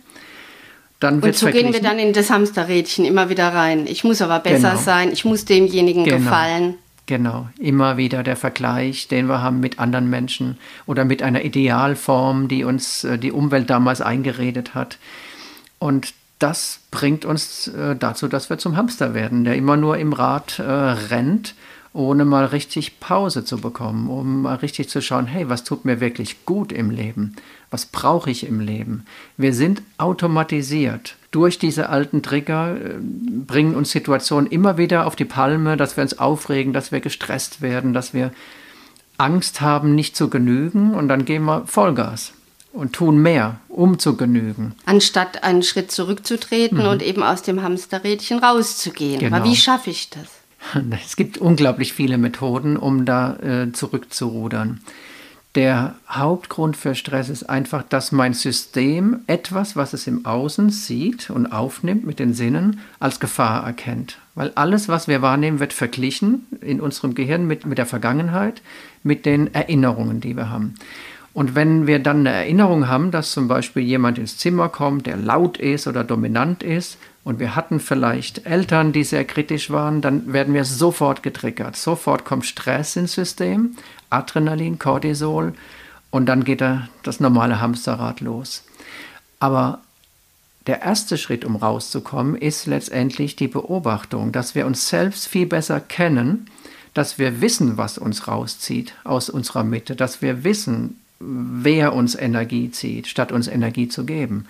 Dann 1.01 1.21
und 1.21 1.35
so 1.35 1.49
gehen 1.49 1.73
wir 1.73 1.83
dann 1.83 1.99
in 1.99 2.13
das 2.13 2.31
Hamsterrädchen 2.31 3.05
immer 3.05 3.29
wieder 3.29 3.49
rein. 3.49 3.87
Ich 3.87 4.05
muss 4.05 4.23
aber 4.23 4.39
besser 4.39 4.71
genau. 4.71 4.83
sein, 4.83 5.13
ich 5.13 5.25
muss 5.25 5.45
demjenigen 5.45 6.05
genau. 6.05 6.19
gefallen. 6.19 6.75
Genau, 7.07 7.49
immer 7.59 7.99
wieder 7.99 8.23
der 8.23 8.37
Vergleich, 8.37 9.09
den 9.09 9.27
wir 9.27 9.43
haben 9.43 9.61
mit 9.61 9.79
anderen 9.79 10.09
Menschen 10.09 10.57
oder 10.87 11.05
mit 11.05 11.23
einer 11.23 11.45
Idealform, 11.45 12.49
die 12.49 12.65
uns 12.65 13.05
äh, 13.05 13.19
die 13.19 13.33
Umwelt 13.33 13.69
damals 13.69 14.01
eingeredet 14.01 14.75
hat. 14.75 14.99
Und 15.79 16.15
das 16.45 16.81
bringt 16.91 17.25
uns 17.25 17.69
äh, 17.69 17.97
dazu, 17.97 18.29
dass 18.29 18.51
wir 18.51 18.59
zum 18.59 18.77
Hamster 18.77 19.15
werden, 19.15 19.45
der 19.45 19.57
immer 19.57 19.79
nur 19.79 19.97
im 19.97 20.13
Rad 20.13 20.59
äh, 20.59 20.63
rennt, 20.63 21.55
ohne 21.95 22.27
mal 22.27 22.45
richtig 22.45 23.01
Pause 23.01 23.47
zu 23.47 23.57
bekommen, 23.57 24.11
um 24.11 24.43
mal 24.43 24.57
richtig 24.57 24.91
zu 24.91 25.01
schauen, 25.01 25.25
hey, 25.27 25.49
was 25.49 25.65
tut 25.65 25.87
mir 25.87 26.01
wirklich 26.01 26.45
gut 26.45 26.71
im 26.71 26.91
Leben? 26.91 27.37
Was 27.71 27.87
brauche 27.87 28.31
ich 28.31 28.47
im 28.47 28.61
Leben? 28.61 29.07
Wir 29.39 29.55
sind 29.55 29.81
automatisiert. 29.97 31.17
Durch 31.31 31.59
diese 31.59 31.89
alten 31.89 32.23
Trigger 32.23 32.77
äh, 32.77 32.99
bringen 33.01 33.75
uns 33.75 33.91
Situationen 33.91 34.51
immer 34.51 34.77
wieder 34.77 35.07
auf 35.07 35.17
die 35.17 35.25
Palme, 35.25 35.79
dass 35.79 35.97
wir 35.97 36.03
uns 36.03 36.19
aufregen, 36.19 36.75
dass 36.75 36.93
wir 36.93 37.01
gestresst 37.01 37.63
werden, 37.63 37.95
dass 37.95 38.13
wir 38.13 38.33
Angst 39.17 39.63
haben, 39.63 39.95
nicht 39.95 40.15
zu 40.15 40.29
genügen 40.29 40.93
und 40.93 41.09
dann 41.09 41.25
gehen 41.25 41.45
wir 41.45 41.67
Vollgas 41.67 42.35
und 42.75 42.93
tun 42.93 43.23
mehr, 43.23 43.61
um 43.69 43.99
zu 43.99 44.17
genügen. 44.17 44.75
Anstatt 44.85 45.45
einen 45.45 45.63
Schritt 45.63 45.93
zurückzutreten 45.93 46.79
mhm. 46.79 46.89
und 46.89 47.03
eben 47.03 47.23
aus 47.23 47.43
dem 47.43 47.63
Hamsterrädchen 47.63 48.41
rauszugehen. 48.41 49.21
Genau. 49.21 49.37
Aber 49.37 49.45
wie 49.47 49.57
schaffe 49.57 49.91
ich 49.91 50.11
das? 50.11 50.27
Es 51.05 51.17
gibt 51.17 51.39
unglaublich 51.39 51.93
viele 51.93 52.19
Methoden, 52.19 52.77
um 52.77 53.05
da 53.05 53.37
äh, 53.37 53.73
zurückzurudern. 53.73 54.81
Der 55.55 55.95
Hauptgrund 56.09 56.77
für 56.77 56.97
Stress 56.97 57.29
ist 57.29 57.45
einfach, 57.45 57.85
dass 57.85 58.11
mein 58.11 58.35
System 58.35 59.21
etwas, 59.29 59.77
was 59.77 59.93
es 59.93 60.09
im 60.09 60.27
Außen 60.27 60.71
sieht 60.71 61.31
und 61.31 61.47
aufnimmt 61.47 62.05
mit 62.05 62.19
den 62.19 62.35
Sinnen, 62.35 62.81
als 62.99 63.21
Gefahr 63.21 63.65
erkennt. 63.65 64.19
Weil 64.35 64.51
alles, 64.57 64.89
was 64.89 65.07
wir 65.07 65.23
wahrnehmen, 65.23 65.61
wird 65.61 65.73
verglichen 65.73 66.47
in 66.61 66.81
unserem 66.81 67.15
Gehirn 67.15 67.47
mit, 67.47 67.67
mit 67.67 67.79
der 67.79 67.87
Vergangenheit, 67.87 68.63
mit 69.05 69.27
den 69.27 69.55
Erinnerungen, 69.55 70.21
die 70.21 70.37
wir 70.37 70.51
haben. 70.51 70.75
Und 71.35 71.57
wenn 71.57 71.89
wir 71.89 71.99
dann 71.99 72.21
eine 72.21 72.31
Erinnerung 72.31 72.89
haben, 72.89 73.11
dass 73.11 73.33
zum 73.33 73.49
Beispiel 73.49 73.83
jemand 73.83 74.19
ins 74.19 74.39
Zimmer 74.39 74.69
kommt, 74.69 75.07
der 75.07 75.17
laut 75.17 75.59
ist 75.59 75.87
oder 75.87 76.05
dominant 76.05 76.63
ist, 76.63 76.97
und 77.25 77.41
wir 77.41 77.57
hatten 77.57 77.81
vielleicht 77.81 78.47
Eltern, 78.47 78.93
die 78.93 79.03
sehr 79.03 79.25
kritisch 79.25 79.71
waren, 79.71 80.03
dann 80.03 80.33
werden 80.33 80.53
wir 80.53 80.65
sofort 80.65 81.23
getriggert. 81.23 81.75
Sofort 81.75 82.25
kommt 82.25 82.45
Stress 82.45 82.97
ins 82.97 83.15
System, 83.15 83.77
Adrenalin, 84.11 84.79
Cortisol, 84.79 85.55
und 86.11 86.27
dann 86.27 86.45
geht 86.45 86.61
da 86.61 86.89
das 87.03 87.19
normale 87.19 87.61
Hamsterrad 87.61 88.21
los. 88.21 88.63
Aber 89.41 89.81
der 90.69 90.83
erste 90.83 91.19
Schritt, 91.19 91.45
um 91.45 91.57
rauszukommen, 91.57 92.37
ist 92.37 92.67
letztendlich 92.67 93.35
die 93.37 93.49
Beobachtung, 93.49 94.31
dass 94.31 94.55
wir 94.55 94.67
uns 94.67 94.89
selbst 94.89 95.27
viel 95.27 95.47
besser 95.47 95.81
kennen, 95.81 96.49
dass 96.93 97.19
wir 97.19 97.41
wissen, 97.41 97.77
was 97.77 97.99
uns 97.99 98.29
rauszieht 98.29 98.95
aus 99.03 99.29
unserer 99.29 99.65
Mitte, 99.65 99.97
dass 99.97 100.23
wir 100.23 100.45
wissen, 100.45 101.01
wer 101.27 101.95
uns 101.95 102.15
Energie 102.15 102.71
zieht, 102.71 103.07
statt 103.07 103.33
uns 103.33 103.49
Energie 103.49 103.89
zu 103.89 104.05
geben. 104.05 104.47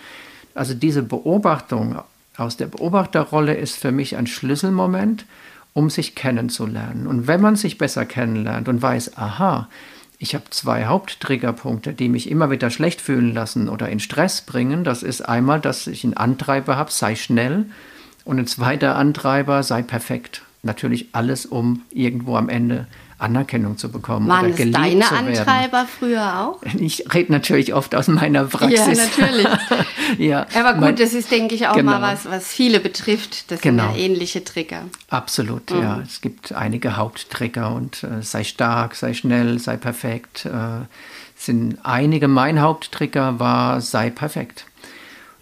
Also 0.54 0.75
diese 0.75 1.02
Beobachtung 1.02 1.99
aus 2.37 2.57
der 2.57 2.66
Beobachterrolle 2.66 3.54
ist 3.54 3.76
für 3.76 3.93
mich 3.93 4.16
ein 4.16 4.26
Schlüsselmoment, 4.26 5.25
um 5.73 5.90
sich 5.90 6.14
kennenzulernen. 6.14 7.07
Und 7.07 7.26
wenn 7.26 7.40
man 7.40 7.57
sich 7.57 7.78
besser 7.78 8.07
kennenlernt 8.07 8.69
und 8.69 8.81
weiß, 8.81 9.16
aha, 9.16 9.69
ich 10.19 10.35
habe 10.35 10.45
zwei 10.50 10.87
Haupttriggerpunkte, 10.87 11.93
die 11.93 12.09
mich 12.09 12.31
immer 12.31 12.50
wieder 12.50 12.71
schlecht 12.71 13.00
fühlen 13.00 13.35
lassen 13.35 13.69
oder 13.69 13.88
in 13.88 14.00
Stress 14.00 14.40
bringen. 14.40 14.85
Das 14.85 15.02
ist 15.02 15.21
einmal, 15.21 15.61
dass 15.61 15.87
ich 15.87 16.04
einen 16.04 16.14
Antreiber 16.14 16.76
habe, 16.76 16.90
sei 16.90 17.16
schnell. 17.16 17.66
Und 18.25 18.38
ein 18.38 18.47
zweiter 18.47 18.97
Antreiber, 18.97 19.62
sei 19.62 19.83
perfekt. 19.83 20.43
Natürlich 20.62 21.09
alles, 21.12 21.45
um 21.45 21.83
irgendwo 21.90 22.37
am 22.37 22.49
Ende 22.49 22.87
Anerkennung 23.25 23.76
zu 23.78 23.90
bekommen. 23.90 24.28
Waren 24.28 24.52
oder 24.52 24.64
es 24.64 24.71
deine 24.71 25.11
Antreiber 25.11 25.87
früher 25.87 26.40
auch? 26.40 26.62
Ich 26.78 27.12
rede 27.12 27.33
natürlich 27.33 27.75
oft 27.75 27.95
aus 27.95 28.09
meiner 28.09 28.45
Praxis. 28.45 28.78
Ja, 28.78 29.04
natürlich. 29.04 29.49
ja, 30.19 30.47
Aber 30.54 30.73
gut, 30.75 30.81
mein, 30.81 30.97
das 30.97 31.14
ist, 31.14 31.31
denke 31.31 31.54
ich, 31.54 31.66
auch 31.66 31.75
genau. 31.75 31.93
mal 31.93 32.02
was, 32.02 32.26
was 32.26 32.47
viele 32.49 32.81
betrifft. 32.81 33.50
Das 33.50 33.61
genau. 33.61 33.88
sind 33.88 33.97
ja 33.97 34.04
ähnliche 34.04 34.45
Trigger. 34.45 34.83
Absolut, 35.09 35.71
mhm. 35.71 35.83
ja. 35.83 36.00
Es 36.07 36.21
gibt 36.21 36.52
einige 36.52 36.97
Haupttrigger 36.97 37.75
und 37.75 38.04
äh, 38.04 38.23
sei 38.23 38.45
stark, 38.45 38.95
sei 38.95 39.14
schnell, 39.14 39.59
sei 39.59 39.76
perfekt. 39.76 40.47
Äh, 40.47 40.87
sind 41.37 41.78
einige, 41.83 42.28
mein 42.28 42.61
Haupttrigger 42.61 43.40
war 43.40 43.81
sei 43.81 44.11
perfekt. 44.11 44.66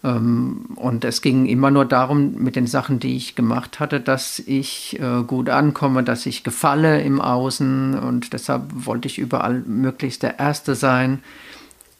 Ähm, 0.05 0.67
und 0.77 1.05
es 1.05 1.23
ging 1.23 1.47
immer 1.47 1.71
nur 1.71 1.85
darum, 1.85 2.35
mit 2.35 2.57
den 2.57 2.67
Sachen, 2.67 2.99
die 2.99 3.17
ich 3.17 3.35
gemacht 3.35 3.81
hatte, 3.81 4.01
dass 4.01 4.39
ich 4.41 4.99
äh, 5.01 5.23
gut 5.25 5.49
ankomme, 5.49 6.03
dass 6.03 6.27
ich 6.27 6.45
gefalle 6.45 7.03
im 7.03 7.21
Außen 7.21 7.99
und 7.99 8.33
deshalb 8.33 8.65
wollte 8.73 9.07
ich 9.07 9.19
überall 9.19 9.61
möglichst 9.61 10.23
der 10.23 10.39
Erste 10.39 10.75
sein. 10.75 11.23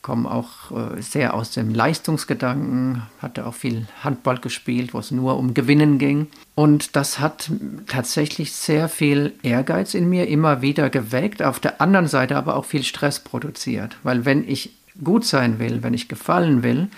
Komme 0.01 0.29
auch 0.29 0.73
äh, 0.73 1.01
sehr 1.01 1.33
aus 1.35 1.53
dem 1.53 1.73
Leistungsgedanken, 1.73 3.03
hatte 3.21 3.47
auch 3.47 3.55
viel 3.55 3.87
Handball 4.03 4.39
gespielt, 4.39 4.95
wo 4.95 4.99
es 4.99 5.13
nur 5.13 5.39
um 5.39 5.55
Gewinnen 5.55 5.99
ging. 5.99 6.27
Und 6.57 6.97
das 6.97 7.21
hat 7.21 7.53
tatsächlich 7.87 8.51
sehr 8.51 8.89
viel 8.89 9.33
Ehrgeiz 9.45 9.95
in 9.95 10.09
mir 10.09 10.27
immer 10.27 10.61
wieder 10.61 10.91
geweckt, 10.91 11.41
auf 11.41 11.61
der 11.61 11.81
anderen 11.81 12.09
Seite 12.09 12.37
aber 12.37 12.57
auch 12.57 12.65
viel 12.65 12.83
Stress 12.83 13.21
produziert. 13.21 13.97
Weil 14.03 14.25
wenn 14.25 14.47
ich 14.47 14.73
gut 15.05 15.25
sein 15.25 15.61
will, 15.61 15.85
wenn 15.85 15.95
ich 15.95 16.09
gefallen 16.09 16.65
will, 16.65 16.89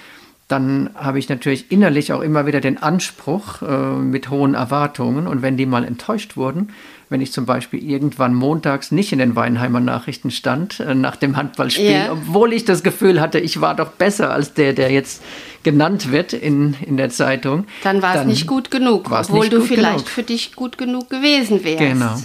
dann 0.49 0.91
habe 0.95 1.19
ich 1.19 1.29
natürlich 1.29 1.73
innerlich 1.73 2.13
auch 2.13 2.21
immer 2.21 2.47
wieder 2.47 2.61
den 2.61 2.83
Anspruch 2.83 3.63
äh, 3.63 3.97
mit 3.97 4.29
hohen 4.29 4.55
Erwartungen. 4.55 5.27
Und 5.27 5.41
wenn 5.41 5.57
die 5.57 5.65
mal 5.65 5.85
enttäuscht 5.85 6.37
wurden, 6.37 6.69
wenn 7.09 7.21
ich 7.21 7.33
zum 7.33 7.47
Beispiel 7.47 7.83
irgendwann 7.83 8.35
montags 8.35 8.91
nicht 8.91 9.13
in 9.13 9.19
den 9.21 9.37
Weinheimer 9.37 9.81
Nachrichten 9.81 10.31
stand 10.31 10.81
äh, 10.81 10.95
nach 10.95 11.17
dem 11.17 11.37
Handballspiel, 11.37 11.85
yeah. 11.85 12.13
obwohl 12.13 12.53
ich 12.53 12.65
das 12.65 12.83
Gefühl 12.83 13.21
hatte, 13.21 13.39
ich 13.39 13.61
war 13.63 13.75
doch 13.75 13.93
besser 13.93 14.33
als 14.33 14.53
der, 14.53 14.75
der 14.75 14.91
jetzt 14.91 15.23
genannt 15.63 16.13
wird 16.13 16.35
in, 16.35 16.75
in 16.85 16.99
der 16.99 17.09
Zeitung. 17.09 17.67
Dann 17.83 18.03
war 18.03 18.17
es 18.17 18.27
nicht 18.27 18.47
gut 18.47 18.71
genug, 18.71 19.11
obwohl 19.11 19.49
du 19.49 19.63
vielleicht 19.63 19.97
genug. 19.97 20.09
für 20.09 20.23
dich 20.23 20.55
gut 20.55 20.77
genug 20.77 21.09
gewesen 21.09 21.65
wärst. 21.65 21.79
Genau. 21.79 22.17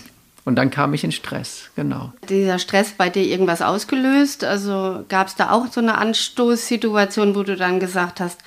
Und 0.45 0.55
dann 0.55 0.71
kam 0.71 0.93
ich 0.93 1.03
in 1.03 1.11
Stress, 1.11 1.69
genau. 1.75 2.13
Dieser 2.29 2.59
Stress 2.59 2.93
bei 2.93 3.09
dir 3.09 3.23
irgendwas 3.23 3.61
ausgelöst? 3.61 4.43
Also 4.43 5.03
gab 5.09 5.27
es 5.27 5.35
da 5.35 5.51
auch 5.51 5.67
so 5.67 5.81
eine 5.81 5.97
Anstoßsituation, 5.97 7.35
wo 7.35 7.43
du 7.43 7.55
dann 7.55 7.79
gesagt 7.79 8.19
hast, 8.19 8.39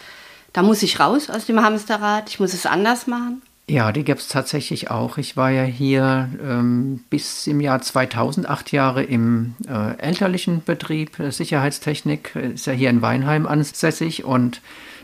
da 0.53 0.63
muss 0.63 0.83
ich 0.83 1.01
raus 1.01 1.31
aus 1.31 1.47
dem 1.47 1.63
Hamsterrad, 1.63 2.29
ich 2.29 2.41
muss 2.41 2.55
es 2.55 2.67
anders 2.67 3.07
machen? 3.07 3.43
Ja, 3.69 3.93
die 3.93 4.05
gab 4.05 4.19
es 4.19 4.29
tatsächlich 4.29 4.91
auch. 4.91 5.19
Ich 5.19 5.37
war 5.37 5.51
ja 5.51 5.63
hier 5.63 6.29
ähm, 6.43 7.05
bis 7.11 7.47
im 7.47 7.61
Jahr 7.61 7.81
2000 7.81 8.49
acht 8.49 8.73
Jahre 8.73 9.05
im 9.05 9.55
äh, 9.69 9.97
elterlichen 9.99 10.65
Betrieb 10.65 11.19
äh, 11.21 11.31
Sicherheitstechnik, 11.31 12.35
äh, 12.35 12.55
ist 12.55 12.67
ja 12.67 12.73
hier 12.73 12.91
in 12.91 13.03
Weinheim 13.03 13.47
ansässig 13.47 14.25
und 14.25 14.61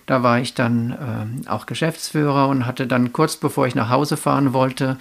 da 0.06 0.22
war 0.22 0.40
ich 0.40 0.54
dann 0.54 1.44
äh, 1.46 1.48
auch 1.48 1.66
Geschäftsführer 1.66 2.48
und 2.48 2.66
hatte 2.66 2.86
dann 2.86 3.12
kurz 3.12 3.36
bevor 3.36 3.66
ich 3.66 3.74
nach 3.74 3.90
Hause 3.90 4.16
fahren 4.16 4.52
wollte, 4.52 4.98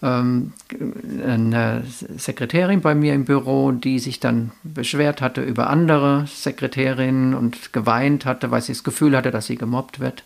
eine 0.00 1.82
Sekretärin 2.16 2.80
bei 2.80 2.94
mir 2.94 3.14
im 3.14 3.24
Büro, 3.24 3.72
die 3.72 3.98
sich 3.98 4.20
dann 4.20 4.52
beschwert 4.62 5.20
hatte 5.20 5.42
über 5.42 5.70
andere 5.70 6.24
Sekretärinnen 6.26 7.34
und 7.34 7.72
geweint 7.72 8.24
hatte, 8.24 8.50
weil 8.50 8.62
sie 8.62 8.72
das 8.72 8.84
Gefühl 8.84 9.16
hatte, 9.16 9.30
dass 9.30 9.46
sie 9.46 9.56
gemobbt 9.56 9.98
wird. 9.98 10.22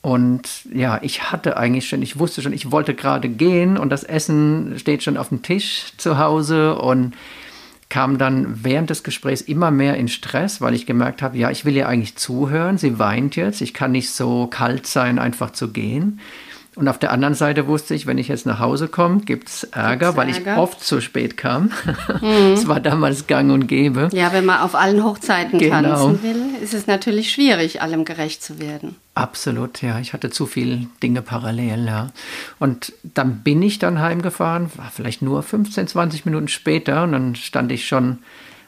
Und 0.00 0.66
ja, 0.72 0.98
ich 1.02 1.32
hatte 1.32 1.56
eigentlich 1.56 1.88
schon, 1.88 2.02
ich 2.02 2.18
wusste 2.18 2.42
schon, 2.42 2.52
ich 2.52 2.70
wollte 2.70 2.94
gerade 2.94 3.28
gehen 3.30 3.78
und 3.78 3.88
das 3.88 4.04
Essen 4.04 4.74
steht 4.78 5.02
schon 5.02 5.16
auf 5.16 5.30
dem 5.30 5.42
Tisch 5.42 5.92
zu 5.96 6.18
Hause 6.18 6.76
und 6.76 7.14
kam 7.88 8.18
dann 8.18 8.64
während 8.64 8.90
des 8.90 9.02
Gesprächs 9.02 9.40
immer 9.40 9.70
mehr 9.70 9.96
in 9.96 10.08
Stress, 10.08 10.60
weil 10.60 10.74
ich 10.74 10.84
gemerkt 10.84 11.22
habe, 11.22 11.38
ja, 11.38 11.50
ich 11.50 11.64
will 11.64 11.74
ihr 11.74 11.88
eigentlich 11.88 12.16
zuhören, 12.16 12.76
sie 12.76 12.98
weint 12.98 13.34
jetzt, 13.36 13.60
ich 13.60 13.72
kann 13.72 13.92
nicht 13.92 14.10
so 14.10 14.46
kalt 14.46 14.86
sein, 14.86 15.18
einfach 15.18 15.52
zu 15.52 15.68
gehen. 15.72 16.20
Und 16.76 16.88
auf 16.88 16.98
der 16.98 17.12
anderen 17.12 17.34
Seite 17.34 17.68
wusste 17.68 17.94
ich, 17.94 18.06
wenn 18.06 18.18
ich 18.18 18.28
jetzt 18.28 18.46
nach 18.46 18.58
Hause 18.58 18.88
komme, 18.88 19.20
gibt 19.20 19.48
es 19.48 19.64
Ärger, 19.64 20.06
Ärger, 20.06 20.16
weil 20.16 20.28
ich 20.28 20.46
oft 20.46 20.82
zu 20.82 21.00
spät 21.00 21.36
kam. 21.36 21.70
Mhm. 22.20 22.54
war 22.66 22.80
damals 22.80 23.26
gang 23.26 23.52
und 23.52 23.68
gäbe. 23.68 24.08
Ja, 24.12 24.32
wenn 24.32 24.44
man 24.44 24.60
auf 24.60 24.74
allen 24.74 25.04
Hochzeiten 25.04 25.58
genau. 25.58 25.82
tanzen 25.82 26.22
will, 26.22 26.42
ist 26.62 26.74
es 26.74 26.86
natürlich 26.86 27.30
schwierig, 27.30 27.80
allem 27.80 28.04
gerecht 28.04 28.42
zu 28.42 28.58
werden. 28.58 28.96
Absolut, 29.14 29.82
ja. 29.82 30.00
Ich 30.00 30.12
hatte 30.12 30.30
zu 30.30 30.46
viele 30.46 30.86
Dinge 31.02 31.22
parallel, 31.22 31.86
ja. 31.86 32.08
Und 32.58 32.92
dann 33.02 33.40
bin 33.42 33.62
ich 33.62 33.78
dann 33.78 34.00
heimgefahren, 34.00 34.70
war 34.74 34.90
vielleicht 34.92 35.22
nur 35.22 35.42
15, 35.42 35.86
20 35.86 36.24
Minuten 36.24 36.48
später 36.48 37.04
und 37.04 37.12
dann 37.12 37.34
stand 37.36 37.70
ich 37.70 37.86
schon 37.86 38.18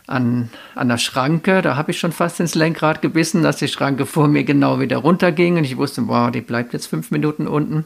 an, 0.07 0.51
an 0.75 0.89
der 0.89 0.99
Schranke. 0.99 1.63
Da 1.63 1.77
habe 1.77 1.91
ich 1.91 1.99
schon 1.99 2.13
fast 2.13 2.41
ins 2.41 2.55
Lenkrad 2.55 3.03
gebissen, 3.03 3.43
dass 3.43 3.57
die 3.57 3.69
Schranke 3.69 4.07
vor 4.07 4.29
mir 4.29 4.45
genau 4.45 4.81
wieder 4.81 4.99
runterging. 4.99 5.59
Und 5.59 5.65
ich 5.65 5.77
wusste, 5.77 6.07
wow, 6.09 6.31
die 6.31 6.41
bleibt 6.41 6.73
jetzt 6.73 6.87
fünf 6.87 7.11
Minuten 7.11 7.47
unten. 7.47 7.85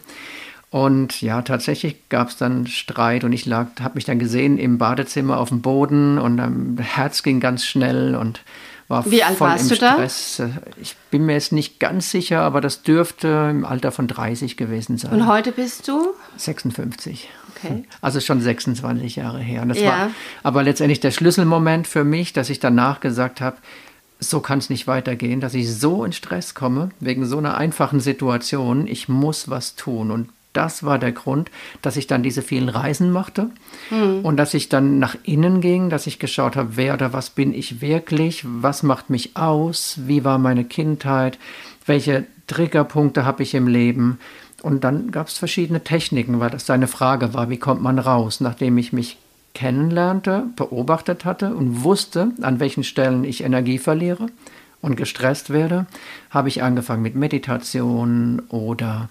Und 0.71 1.21
ja, 1.21 1.43
tatsächlich 1.43 2.09
gab 2.09 2.29
es 2.29 2.37
dann 2.37 2.69
Streit 2.69 3.25
und 3.25 3.33
ich 3.33 3.45
lag, 3.45 3.67
habe 3.81 3.97
mich 3.97 4.05
dann 4.05 4.21
gesehen 4.21 4.57
im 4.57 4.79
Badezimmer 4.79 5.39
auf 5.39 5.49
dem 5.49 5.63
Boden 5.63 6.17
und 6.17 6.39
ähm, 6.39 6.79
Herz 6.79 7.25
ging 7.25 7.41
ganz 7.41 7.65
schnell 7.65 8.15
und 8.15 8.41
war 8.87 9.09
Wie 9.11 9.25
alt 9.25 9.37
voll 9.37 9.49
warst 9.49 9.65
im 9.65 9.69
du 9.71 9.75
Stress. 9.77 10.37
Da? 10.39 10.51
Ich 10.81 10.97
bin 11.11 11.27
mir 11.27 11.33
jetzt 11.33 11.53
nicht 11.53 11.81
ganz 11.81 12.11
sicher, 12.13 12.43
aber 12.43 12.61
das 12.61 12.83
dürfte 12.83 13.49
im 13.51 13.65
Alter 13.65 13.91
von 13.91 14.07
30 14.07 14.57
gewesen 14.57 14.97
sein. 14.97 15.13
Und 15.13 15.27
heute 15.27 15.51
bist 15.51 15.89
du? 15.89 16.15
56. 16.37 17.29
Okay. 17.63 17.85
Also 18.01 18.21
schon 18.21 18.41
26 18.41 19.17
Jahre 19.17 19.41
her. 19.41 19.63
Und 19.63 19.71
das 19.71 19.81
ja. 19.81 19.89
war 19.89 20.11
aber 20.43 20.63
letztendlich 20.63 21.01
der 21.01 21.11
Schlüsselmoment 21.11 21.87
für 21.87 22.05
mich, 22.05 22.33
dass 22.33 22.51
ich 22.51 22.61
danach 22.61 23.01
gesagt 23.01 23.41
habe, 23.41 23.57
so 24.19 24.41
kann 24.41 24.59
es 24.59 24.71
nicht 24.71 24.87
weitergehen, 24.87 25.41
dass 25.41 25.55
ich 25.55 25.73
so 25.73 26.05
in 26.05 26.13
Stress 26.13 26.55
komme, 26.55 26.91
wegen 27.01 27.25
so 27.25 27.39
einer 27.39 27.57
einfachen 27.57 28.01
Situation. 28.01 28.87
Ich 28.87 29.09
muss 29.09 29.49
was 29.49 29.77
tun. 29.77 30.11
Und 30.11 30.29
das 30.53 30.83
war 30.83 30.99
der 30.99 31.13
Grund, 31.13 31.51
dass 31.81 31.97
ich 31.97 32.07
dann 32.07 32.23
diese 32.23 32.43
vielen 32.43 32.69
Reisen 32.69 33.11
machte 33.13 33.51
mhm. 33.91 34.21
und 34.23 34.37
dass 34.37 34.55
ich 34.55 34.69
dann 34.69 34.99
nach 34.99 35.17
innen 35.23 35.61
ging, 35.61 35.91
dass 35.91 36.07
ich 36.07 36.19
geschaut 36.19 36.57
habe, 36.57 36.77
wer 36.77 36.95
oder 36.95 37.13
was 37.13 37.31
bin 37.31 37.55
ich 37.55 37.81
wirklich, 37.81 38.45
was 38.45 38.83
macht 38.83 39.11
mich 39.11 39.37
aus, 39.37 40.01
wie 40.07 40.25
war 40.25 40.39
meine 40.39 40.65
Kindheit, 40.65 41.39
welche 41.87 42.27
Triggerpunkte 42.49 43.25
habe 43.25 43.45
ich 43.45 43.55
im 43.55 43.69
Leben 43.69 44.19
und 44.63 44.85
dann 44.85 45.11
gab 45.11 45.29
es 45.29 45.39
verschiedene 45.39 45.83
Techniken, 45.83 46.41
weil 46.41 46.51
das 46.51 46.67
seine 46.67 46.87
Frage 46.87 47.35
war, 47.35 47.51
wie 47.51 47.59
kommt 47.59 47.83
man 47.83 47.99
raus, 47.99 48.41
nachdem 48.41 48.79
ich 48.79 48.93
mich 48.93 49.19
kennenlernte, 49.55 50.45
beobachtet 50.57 51.25
hatte 51.25 51.55
und 51.55 51.83
wusste, 51.83 52.33
an 52.41 52.61
welchen 52.61 52.85
Stellen 52.85 53.25
ich 53.25 53.43
Energie 53.43 53.79
verliere 53.79 54.29
und 54.81 54.97
gestresst 54.97 55.51
werde, 55.51 55.87
habe 56.31 56.49
ich 56.49 56.63
angefangen 56.63 57.03
mit 57.03 57.15
Meditation 57.15 58.41
oder 58.49 59.09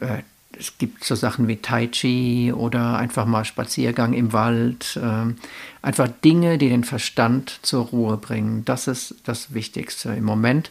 äh, 0.00 0.18
es 0.58 0.78
gibt 0.78 1.04
so 1.04 1.14
Sachen 1.14 1.48
wie 1.48 1.56
Tai 1.56 1.86
Chi 1.88 2.52
oder 2.52 2.98
einfach 2.98 3.26
mal 3.26 3.44
Spaziergang 3.44 4.12
im 4.12 4.32
Wald. 4.32 4.98
Äh, 5.02 5.32
einfach 5.80 6.08
Dinge, 6.24 6.58
die 6.58 6.68
den 6.68 6.84
Verstand 6.84 7.58
zur 7.62 7.86
Ruhe 7.86 8.16
bringen. 8.16 8.64
Das 8.64 8.86
ist 8.86 9.16
das 9.24 9.54
Wichtigste. 9.54 10.10
Im 10.10 10.24
Moment 10.24 10.70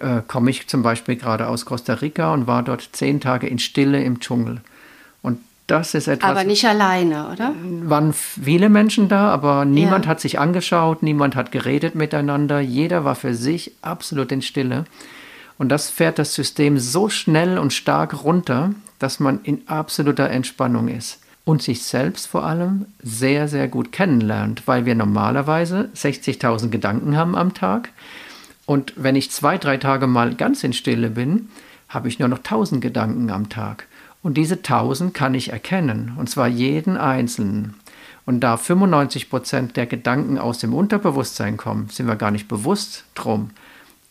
äh, 0.00 0.22
komme 0.26 0.50
ich 0.50 0.68
zum 0.68 0.82
Beispiel 0.82 1.16
gerade 1.16 1.48
aus 1.48 1.64
Costa 1.64 1.94
Rica 1.94 2.32
und 2.32 2.46
war 2.46 2.62
dort 2.62 2.88
zehn 2.92 3.20
Tage 3.20 3.46
in 3.46 3.58
Stille 3.58 4.02
im 4.02 4.20
Dschungel. 4.20 4.60
Und 5.22 5.40
das 5.66 5.94
ist 5.94 6.08
etwas. 6.08 6.30
Aber 6.30 6.44
nicht 6.44 6.64
alleine, 6.64 7.28
oder? 7.30 7.54
Waren 7.82 8.12
viele 8.12 8.68
Menschen 8.68 9.08
da, 9.08 9.28
aber 9.28 9.64
niemand 9.64 10.06
ja. 10.06 10.10
hat 10.10 10.20
sich 10.20 10.38
angeschaut, 10.38 11.02
niemand 11.02 11.36
hat 11.36 11.52
geredet 11.52 11.94
miteinander. 11.94 12.60
Jeder 12.60 13.04
war 13.04 13.14
für 13.14 13.34
sich 13.34 13.72
absolut 13.82 14.32
in 14.32 14.42
Stille. 14.42 14.84
Und 15.58 15.70
das 15.70 15.90
fährt 15.90 16.18
das 16.18 16.34
System 16.34 16.78
so 16.78 17.08
schnell 17.08 17.58
und 17.58 17.72
stark 17.72 18.24
runter, 18.24 18.70
dass 18.98 19.20
man 19.20 19.40
in 19.42 19.62
absoluter 19.66 20.30
Entspannung 20.30 20.88
ist 20.88 21.20
und 21.48 21.62
sich 21.62 21.82
selbst 21.82 22.26
vor 22.26 22.44
allem 22.44 22.84
sehr, 23.02 23.48
sehr 23.48 23.68
gut 23.68 23.90
kennenlernt, 23.90 24.62
weil 24.66 24.84
wir 24.84 24.94
normalerweise 24.94 25.88
60.000 25.96 26.68
Gedanken 26.68 27.16
haben 27.16 27.34
am 27.36 27.54
Tag. 27.54 27.88
Und 28.68 28.92
wenn 28.96 29.16
ich 29.16 29.30
zwei, 29.30 29.56
drei 29.56 29.78
Tage 29.78 30.06
mal 30.06 30.34
ganz 30.34 30.62
in 30.62 30.74
Stille 30.74 31.08
bin, 31.08 31.48
habe 31.88 32.08
ich 32.08 32.18
nur 32.18 32.28
noch 32.28 32.38
1000 32.38 32.82
Gedanken 32.82 33.30
am 33.30 33.48
Tag. 33.48 33.86
Und 34.22 34.34
diese 34.36 34.56
1000 34.56 35.14
kann 35.14 35.32
ich 35.32 35.52
erkennen, 35.52 36.12
und 36.18 36.28
zwar 36.28 36.48
jeden 36.48 36.98
einzelnen. 36.98 37.76
Und 38.26 38.40
da 38.40 38.58
95 38.58 39.30
Prozent 39.30 39.78
der 39.78 39.86
Gedanken 39.86 40.36
aus 40.36 40.58
dem 40.58 40.74
Unterbewusstsein 40.74 41.56
kommen, 41.56 41.88
sind 41.88 42.08
wir 42.08 42.16
gar 42.16 42.30
nicht 42.30 42.46
bewusst 42.46 43.04
drum 43.14 43.52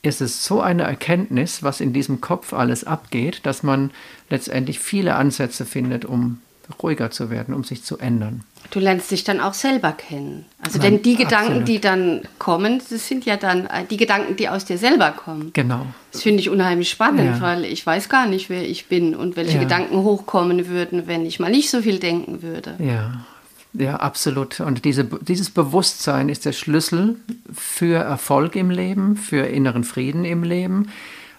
ist 0.03 0.21
es 0.21 0.45
so 0.45 0.61
eine 0.61 0.83
Erkenntnis, 0.83 1.63
was 1.63 1.81
in 1.81 1.91
diesem 1.91 2.21
Kopf 2.21 2.53
alles 2.53 2.83
abgeht, 2.83 3.41
dass 3.43 3.63
man 3.63 3.91
letztendlich 4.29 4.79
viele 4.79 5.15
Ansätze 5.15 5.65
findet, 5.65 6.05
um 6.05 6.39
ruhiger 6.81 7.11
zu 7.11 7.29
werden, 7.29 7.53
um 7.53 7.63
sich 7.63 7.83
zu 7.83 7.97
ändern. 7.97 8.43
Du 8.69 8.79
lernst 8.79 9.09
dich 9.11 9.23
dann 9.23 9.39
auch 9.39 9.53
selber 9.53 9.93
kennen. 9.93 10.45
Also 10.61 10.79
Nein, 10.79 10.93
denn 10.93 11.01
die 11.03 11.15
Gedanken, 11.15 11.47
absolut. 11.47 11.67
die 11.67 11.79
dann 11.79 12.21
kommen, 12.37 12.81
das 12.89 13.07
sind 13.07 13.25
ja 13.25 13.37
dann 13.37 13.65
äh, 13.67 13.85
die 13.89 13.97
Gedanken, 13.97 14.35
die 14.35 14.49
aus 14.49 14.65
dir 14.65 14.77
selber 14.77 15.11
kommen. 15.11 15.51
Genau. 15.53 15.85
Das 16.11 16.23
finde 16.23 16.39
ich 16.41 16.49
unheimlich 16.49 16.89
spannend, 16.89 17.37
ja. 17.37 17.41
weil 17.41 17.65
ich 17.65 17.85
weiß 17.85 18.09
gar 18.09 18.27
nicht, 18.27 18.49
wer 18.49 18.67
ich 18.67 18.87
bin 18.87 19.15
und 19.15 19.35
welche 19.35 19.57
ja. 19.57 19.63
Gedanken 19.63 19.97
hochkommen 19.97 20.67
würden, 20.67 21.07
wenn 21.07 21.25
ich 21.25 21.39
mal 21.39 21.51
nicht 21.51 21.69
so 21.69 21.81
viel 21.81 21.99
denken 21.99 22.41
würde. 22.41 22.75
Ja, 22.79 23.25
ja, 23.73 23.97
absolut. 23.97 24.59
Und 24.59 24.85
diese, 24.85 25.03
dieses 25.05 25.49
Bewusstsein 25.49 26.29
ist 26.29 26.45
der 26.45 26.53
Schlüssel 26.53 27.17
für 27.53 27.97
Erfolg 27.97 28.55
im 28.55 28.69
Leben, 28.69 29.15
für 29.15 29.45
inneren 29.45 29.83
Frieden 29.83 30.25
im 30.25 30.43
Leben, 30.43 30.89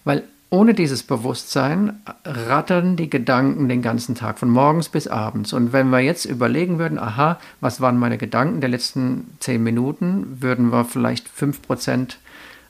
weil 0.04 0.22
ohne 0.50 0.72
dieses 0.72 1.02
Bewusstsein 1.02 2.00
rattern 2.24 2.96
die 2.96 3.10
Gedanken 3.10 3.68
den 3.68 3.82
ganzen 3.82 4.14
Tag, 4.14 4.38
von 4.38 4.48
morgens 4.48 4.88
bis 4.88 5.06
abends. 5.06 5.52
Und 5.52 5.72
wenn 5.72 5.90
wir 5.90 6.00
jetzt 6.00 6.24
überlegen 6.24 6.78
würden, 6.78 6.98
aha, 6.98 7.38
was 7.60 7.80
waren 7.80 7.98
meine 7.98 8.16
Gedanken 8.16 8.60
der 8.60 8.70
letzten 8.70 9.36
zehn 9.40 9.62
Minuten, 9.62 10.38
würden 10.40 10.72
wir 10.72 10.86
vielleicht 10.86 11.28
fünf 11.28 11.60
Prozent 11.60 12.18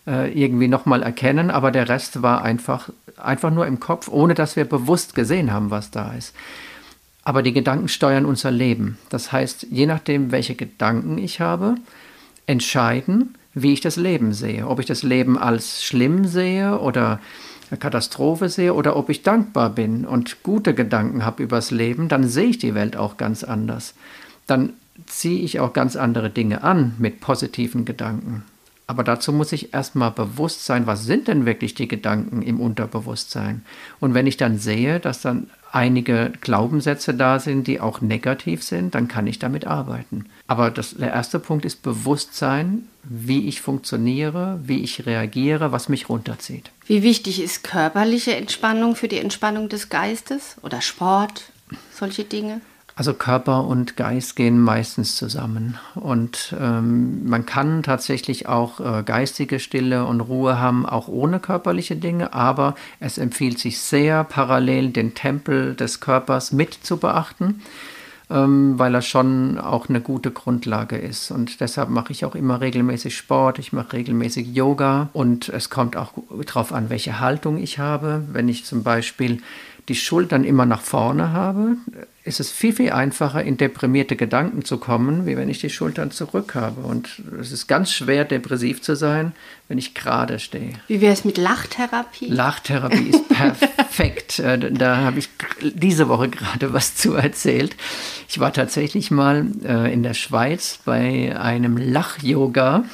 äh, 0.08 0.32
irgendwie 0.32 0.66
nochmal 0.66 1.02
erkennen, 1.02 1.50
aber 1.52 1.70
der 1.70 1.88
Rest 1.88 2.20
war 2.22 2.42
einfach, 2.42 2.88
einfach 3.16 3.52
nur 3.52 3.66
im 3.66 3.78
Kopf, 3.78 4.08
ohne 4.08 4.34
dass 4.34 4.56
wir 4.56 4.64
bewusst 4.64 5.14
gesehen 5.14 5.52
haben, 5.52 5.70
was 5.70 5.92
da 5.92 6.14
ist. 6.14 6.34
Aber 7.22 7.42
die 7.42 7.52
Gedanken 7.52 7.88
steuern 7.88 8.24
unser 8.24 8.50
Leben. 8.50 8.98
Das 9.08 9.30
heißt, 9.30 9.66
je 9.70 9.86
nachdem, 9.86 10.32
welche 10.32 10.54
Gedanken 10.56 11.18
ich 11.18 11.40
habe, 11.40 11.76
entscheiden, 12.46 13.34
wie 13.54 13.72
ich 13.72 13.80
das 13.80 13.96
Leben 13.96 14.32
sehe. 14.32 14.66
Ob 14.66 14.80
ich 14.80 14.86
das 14.86 15.02
Leben 15.02 15.38
als 15.38 15.84
schlimm 15.84 16.24
sehe 16.24 16.78
oder 16.78 17.20
eine 17.70 17.78
Katastrophe 17.78 18.48
sehe 18.48 18.74
oder 18.74 18.96
ob 18.96 19.08
ich 19.10 19.22
dankbar 19.22 19.70
bin 19.70 20.04
und 20.04 20.42
gute 20.42 20.74
Gedanken 20.74 21.24
habe 21.24 21.42
übers 21.42 21.70
Leben, 21.70 22.08
dann 22.08 22.28
sehe 22.28 22.46
ich 22.46 22.58
die 22.58 22.74
Welt 22.74 22.96
auch 22.96 23.16
ganz 23.16 23.44
anders. 23.44 23.94
Dann 24.46 24.72
ziehe 25.06 25.42
ich 25.42 25.60
auch 25.60 25.72
ganz 25.72 25.96
andere 25.96 26.30
Dinge 26.30 26.62
an 26.62 26.94
mit 26.98 27.20
positiven 27.20 27.84
Gedanken. 27.84 28.44
Aber 28.86 29.04
dazu 29.04 29.34
muss 29.34 29.52
ich 29.52 29.74
erstmal 29.74 30.10
bewusst 30.10 30.64
sein, 30.64 30.86
was 30.86 31.04
sind 31.04 31.28
denn 31.28 31.44
wirklich 31.44 31.74
die 31.74 31.88
Gedanken 31.88 32.40
im 32.40 32.58
Unterbewusstsein? 32.58 33.62
Und 34.00 34.14
wenn 34.14 34.26
ich 34.26 34.38
dann 34.38 34.58
sehe, 34.58 34.98
dass 34.98 35.20
dann 35.20 35.50
einige 35.72 36.32
Glaubenssätze 36.40 37.12
da 37.12 37.38
sind, 37.38 37.66
die 37.66 37.80
auch 37.80 38.00
negativ 38.00 38.62
sind, 38.62 38.94
dann 38.94 39.06
kann 39.06 39.26
ich 39.26 39.38
damit 39.38 39.66
arbeiten. 39.66 40.24
Aber 40.46 40.70
das, 40.70 40.94
der 40.94 41.12
erste 41.12 41.38
Punkt 41.38 41.66
ist 41.66 41.82
Bewusstsein, 41.82 42.88
wie 43.08 43.48
ich 43.48 43.60
funktioniere, 43.60 44.60
wie 44.62 44.82
ich 44.82 45.06
reagiere, 45.06 45.72
was 45.72 45.88
mich 45.88 46.08
runterzieht. 46.08 46.70
Wie 46.86 47.02
wichtig 47.02 47.42
ist 47.42 47.64
körperliche 47.64 48.36
Entspannung 48.36 48.96
für 48.96 49.08
die 49.08 49.18
Entspannung 49.18 49.68
des 49.68 49.88
Geistes 49.88 50.56
oder 50.62 50.80
Sport, 50.80 51.44
solche 51.92 52.24
Dinge? 52.24 52.60
Also 52.98 53.14
Körper 53.14 53.64
und 53.64 53.96
Geist 53.96 54.34
gehen 54.34 54.60
meistens 54.60 55.14
zusammen. 55.14 55.78
Und 55.94 56.52
ähm, 56.60 57.28
man 57.28 57.46
kann 57.46 57.84
tatsächlich 57.84 58.48
auch 58.48 58.80
äh, 58.80 59.04
geistige 59.04 59.60
Stille 59.60 60.04
und 60.04 60.20
Ruhe 60.20 60.58
haben, 60.58 60.84
auch 60.84 61.06
ohne 61.06 61.38
körperliche 61.38 61.94
Dinge. 61.94 62.32
Aber 62.34 62.74
es 62.98 63.16
empfiehlt 63.16 63.60
sich 63.60 63.78
sehr, 63.78 64.24
parallel 64.24 64.90
den 64.90 65.14
Tempel 65.14 65.76
des 65.76 66.00
Körpers 66.00 66.50
mit 66.50 66.74
zu 66.74 66.96
beachten, 66.96 67.62
ähm, 68.30 68.78
weil 68.78 68.94
er 68.94 69.02
schon 69.02 69.58
auch 69.58 69.88
eine 69.88 70.00
gute 70.00 70.30
Grundlage 70.30 70.96
ist. 70.96 71.30
Und 71.30 71.60
deshalb 71.60 71.88
mache 71.88 72.12
ich 72.12 72.24
auch 72.24 72.34
immer 72.34 72.60
regelmäßig 72.60 73.16
Sport, 73.16 73.58
ich 73.58 73.72
mache 73.72 73.94
regelmäßig 73.94 74.54
Yoga. 74.54 75.08
Und 75.12 75.48
es 75.48 75.70
kommt 75.70 75.96
auch 75.96 76.12
darauf 76.46 76.72
an, 76.72 76.90
welche 76.90 77.20
Haltung 77.20 77.58
ich 77.58 77.78
habe. 77.78 78.22
Wenn 78.32 78.48
ich 78.48 78.64
zum 78.64 78.82
Beispiel 78.82 79.40
die 79.88 79.94
Schultern 79.94 80.44
immer 80.44 80.66
nach 80.66 80.82
vorne 80.82 81.32
habe, 81.32 81.76
ist 82.24 82.40
es 82.40 82.50
viel, 82.50 82.74
viel 82.74 82.92
einfacher, 82.92 83.42
in 83.42 83.56
deprimierte 83.56 84.14
Gedanken 84.14 84.64
zu 84.64 84.76
kommen, 84.76 85.26
wie 85.26 85.36
wenn 85.36 85.48
ich 85.48 85.60
die 85.60 85.70
Schultern 85.70 86.10
zurück 86.10 86.54
habe. 86.54 86.82
Und 86.82 87.22
es 87.40 87.52
ist 87.52 87.66
ganz 87.66 87.90
schwer, 87.90 88.24
depressiv 88.26 88.82
zu 88.82 88.94
sein, 88.96 89.32
wenn 89.66 89.78
ich 89.78 89.94
gerade 89.94 90.38
stehe. 90.38 90.74
Wie 90.88 91.00
wäre 91.00 91.14
es 91.14 91.24
mit 91.24 91.38
Lachtherapie? 91.38 92.26
Lachtherapie 92.26 93.08
ist 93.08 93.28
perfekt. 93.76 94.38
Äh, 94.40 94.72
da 94.72 94.98
habe 94.98 95.18
ich 95.20 95.30
diese 95.62 96.08
Woche 96.08 96.28
gerade 96.28 96.72
was 96.72 96.94
zu 96.94 97.14
erzählt. 97.14 97.74
Ich 98.28 98.38
war 98.38 98.52
tatsächlich 98.52 99.10
mal 99.10 99.46
äh, 99.64 99.92
in 99.92 100.02
der 100.02 100.14
Schweiz 100.14 100.80
bei 100.84 101.34
einem 101.38 101.78
Lach-Yoga 101.78 102.84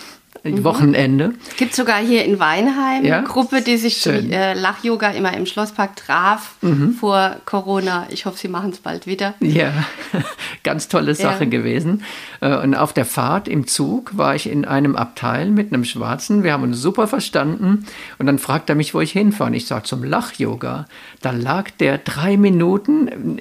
mhm. 0.44 0.64
Wochenende. 0.64 1.32
Es 1.48 1.56
gibt 1.56 1.74
sogar 1.74 1.98
hier 1.98 2.24
in 2.24 2.38
Weinheim 2.38 3.04
ja? 3.04 3.18
eine 3.18 3.26
Gruppe, 3.26 3.62
die 3.62 3.78
sich 3.78 3.96
Schön. 3.96 4.30
äh, 4.30 4.54
Lach-Yoga 4.54 5.10
immer 5.10 5.34
im 5.34 5.46
Schlosspark 5.46 5.96
traf 5.96 6.54
mhm. 6.60 6.92
vor 6.92 7.36
Corona. 7.46 8.06
Ich 8.10 8.26
hoffe, 8.26 8.38
sie 8.38 8.48
machen 8.48 8.70
es 8.70 8.78
bald 8.78 9.06
wieder. 9.06 9.34
Ja, 9.40 9.72
ganz 10.62 10.88
tolle 10.88 11.14
Sache 11.14 11.44
ja. 11.44 11.50
gewesen. 11.50 12.04
Äh, 12.40 12.58
und 12.58 12.74
auf 12.74 12.92
der 12.92 13.06
Fahrt 13.06 13.48
im 13.48 13.66
Zug 13.66 14.16
war 14.18 14.34
ich 14.34 14.48
in 14.48 14.66
einem 14.66 14.96
Abteil 14.96 15.50
mit 15.50 15.72
einem 15.72 15.84
Schwarzen. 15.84 16.44
Wir 16.44 16.52
haben 16.52 16.62
uns 16.62 16.78
super 16.78 17.06
verstanden. 17.06 17.86
Und 18.18 18.26
dann 18.26 18.38
fragt 18.38 18.68
er 18.68 18.74
mich, 18.74 18.92
wo 18.92 19.00
ich 19.00 19.12
hinfahre. 19.12 19.54
Ich 19.56 19.66
sage, 19.66 19.84
zum 19.84 20.04
Lach-Yoga. 20.04 20.86
Da 21.22 21.30
lag 21.30 21.70
der 21.80 21.98
drei 21.98 22.36
Minuten 22.36 23.38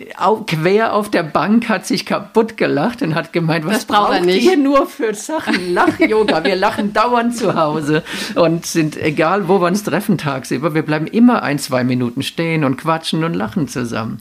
quer 0.48 0.94
auf 0.94 1.10
der 1.10 1.24
Bank, 1.24 1.68
hat 1.68 1.86
sich 1.86 2.06
kaputt 2.06 2.56
gelacht 2.56 3.02
und 3.02 3.16
hat 3.16 3.34
gemeint, 3.34 3.66
was 3.66 3.74
das 3.74 3.86
braucht 3.86 4.26
ihr 4.26 4.58
nur 4.58 4.88
für 4.88 5.14
Sachen 5.14 5.74
Lach-Yoga? 5.74 6.44
Wir 6.44 6.56
lachen 6.56 6.93
dauernd 6.94 7.36
zu 7.36 7.56
Hause 7.56 8.04
und 8.36 8.66
sind, 8.66 8.98
egal 8.98 9.48
wo 9.48 9.60
wir 9.60 9.68
uns 9.68 9.84
treffen 9.84 10.18
tagsüber, 10.18 10.74
wir 10.74 10.84
bleiben 10.84 11.08
immer 11.08 11.44
ein, 11.44 11.60
zwei 11.60 11.84
Minuten 11.84 12.24
stehen 12.24 12.64
und 12.64 12.78
quatschen 12.78 13.24
und 13.24 13.34
lachen 13.34 13.68
zusammen. 13.68 14.20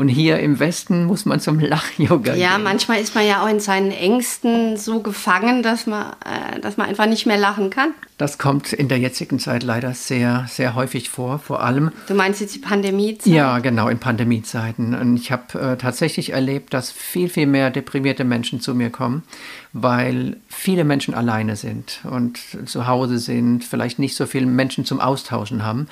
Und 0.00 0.06
hier 0.06 0.38
im 0.38 0.60
Westen 0.60 1.06
muss 1.06 1.24
man 1.24 1.40
zum 1.40 1.58
Lach-Yoga 1.58 2.32
Ja, 2.36 2.54
gehen. 2.54 2.62
manchmal 2.62 3.00
ist 3.00 3.16
man 3.16 3.26
ja 3.26 3.42
auch 3.42 3.48
in 3.48 3.58
seinen 3.58 3.90
Ängsten 3.90 4.76
so 4.76 5.00
gefangen, 5.00 5.64
dass 5.64 5.88
man, 5.88 6.12
äh, 6.24 6.60
dass 6.60 6.76
man 6.76 6.86
einfach 6.88 7.06
nicht 7.06 7.26
mehr 7.26 7.36
lachen 7.36 7.68
kann. 7.70 7.94
Das 8.16 8.38
kommt 8.38 8.72
in 8.72 8.86
der 8.86 8.98
jetzigen 8.98 9.40
Zeit 9.40 9.64
leider 9.64 9.94
sehr, 9.94 10.46
sehr 10.48 10.76
häufig 10.76 11.10
vor, 11.10 11.40
vor 11.40 11.64
allem. 11.64 11.90
Du 12.06 12.14
meinst 12.14 12.40
jetzt 12.40 12.54
die 12.54 12.60
Pandemiezeit? 12.60 13.32
Ja, 13.32 13.58
genau, 13.58 13.88
in 13.88 13.98
Pandemiezeiten. 13.98 14.94
Und 14.94 15.16
ich 15.16 15.32
habe 15.32 15.58
äh, 15.58 15.76
tatsächlich 15.76 16.30
erlebt, 16.30 16.74
dass 16.74 16.92
viel, 16.92 17.28
viel 17.28 17.48
mehr 17.48 17.70
deprimierte 17.70 18.22
Menschen 18.22 18.60
zu 18.60 18.76
mir 18.76 18.90
kommen, 18.90 19.24
weil 19.72 20.36
viele 20.48 20.84
Menschen 20.84 21.12
alleine 21.14 21.56
sind 21.56 22.02
und 22.08 22.38
zu 22.66 22.86
Hause 22.86 23.18
sind, 23.18 23.64
vielleicht 23.64 23.98
nicht 23.98 24.14
so 24.14 24.26
viele 24.26 24.46
Menschen 24.46 24.84
zum 24.84 25.00
Austauschen 25.00 25.64
haben. 25.64 25.88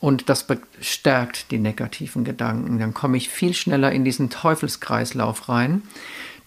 Und 0.00 0.28
das 0.28 0.44
bestärkt 0.44 1.50
die 1.50 1.58
negativen 1.58 2.24
Gedanken. 2.24 2.78
Dann 2.78 2.94
komme 2.94 3.16
ich 3.16 3.28
viel 3.28 3.54
schneller 3.54 3.90
in 3.90 4.04
diesen 4.04 4.30
Teufelskreislauf 4.30 5.48
rein, 5.48 5.82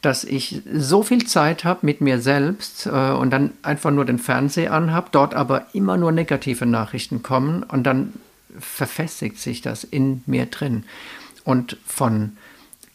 dass 0.02 0.24
ich 0.24 0.62
so 0.74 1.04
viel 1.04 1.26
Zeit 1.26 1.64
habe 1.64 1.86
mit 1.86 2.02
mir 2.02 2.20
selbst 2.20 2.86
äh, 2.88 2.90
und 2.90 3.30
dann 3.30 3.52
einfach 3.62 3.92
nur 3.92 4.06
den 4.06 4.20
Fernseher 4.20 4.74
anhabe, 4.74 5.10
dort 5.12 5.36
aber 5.36 5.68
immer 5.74 5.98
nur 5.98 6.12
negative 6.12 6.66
Nachrichten 6.66 7.22
kommen 7.24 7.64
und 7.64 7.84
dann 7.84 8.14
verfestigt 8.60 9.38
sich 9.38 9.62
das 9.62 9.84
in 9.84 10.24
mir 10.26 10.46
drin. 10.46 10.84
Und 11.44 11.78
von 11.86 12.38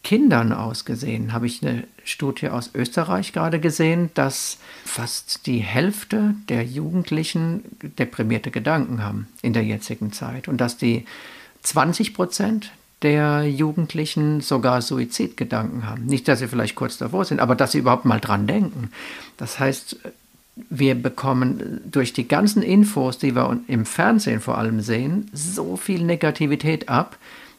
Kindern 0.07 0.53
aus 0.53 0.85
gesehen, 0.85 1.33
habe 1.33 1.49
ich 1.49 1.67
eine 1.67 1.83
Studie 2.05 2.49
aus 2.49 2.71
Österreich 2.77 3.33
gerade 3.33 3.59
gesehen, 3.59 4.11
dass 4.15 4.59
fast 4.85 5.49
die 5.49 5.59
Hälfte 5.59 6.37
der 6.49 6.63
Jugendlichen 6.63 7.65
deprimierte 7.99 8.53
Gedanken 8.53 9.03
haben 9.03 9.27
in 9.43 9.53
der 9.53 9.65
jetzigen 9.65 10.13
Zeit 10.13 10.47
und 10.47 10.61
dass 10.61 10.77
die 10.77 11.07
20 11.63 12.15
Prozent 12.15 12.71
der 13.03 13.51
Jugendlichen 13.51 14.43
sogar 14.43 14.81
Suizidgedanken 14.81 15.89
haben. 15.89 16.07
Nicht, 16.07 16.29
dass 16.29 16.39
sie 16.39 16.47
vielleicht 16.47 16.77
kurz 16.77 16.99
davor 16.99 17.25
sind, 17.25 17.41
aber 17.41 17.57
dass 17.57 17.73
sie 17.73 17.79
überhaupt 17.79 18.05
mal 18.05 18.21
dran 18.21 18.47
denken. 18.47 18.93
Das 19.39 19.59
heißt, 19.59 19.97
wir 20.71 20.95
bekommen 20.95 21.81
durch 21.85 22.13
die 22.13 22.29
ganzen 22.29 22.63
Infos, 22.63 23.19
die 23.19 23.35
wir 23.35 23.59
im 23.67 23.85
Fernsehen 23.85 24.41
vor 24.41 24.57
allem 24.57 24.83
sehen, 24.83 25.29
so 25.33 25.77
viel 25.77 26.05
Negativität 26.05 26.89
ab, 26.89 27.19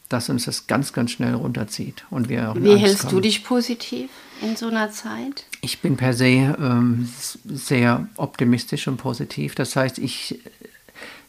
dass 0.10 0.30
uns 0.30 0.46
das 0.46 0.68
ganz, 0.68 0.94
ganz 0.94 1.12
schnell 1.12 1.34
runterzieht. 1.34 2.06
Und 2.10 2.30
wir 2.30 2.54
Wie 2.58 2.78
hältst 2.78 3.02
kommen. 3.02 3.16
du 3.16 3.20
dich 3.22 3.44
positiv 3.44 4.10
in 4.42 4.56
so 4.56 4.68
einer 4.68 4.92
Zeit? 4.92 5.46
Ich 5.62 5.80
bin 5.80 5.98
per 5.98 6.14
se 6.14 6.26
ähm, 6.60 7.10
sehr 7.46 8.08
optimistisch 8.16 8.88
und 8.88 8.98
positiv. 8.98 9.56
Das 9.56 9.76
heißt, 9.76 9.98
ich 10.00 10.40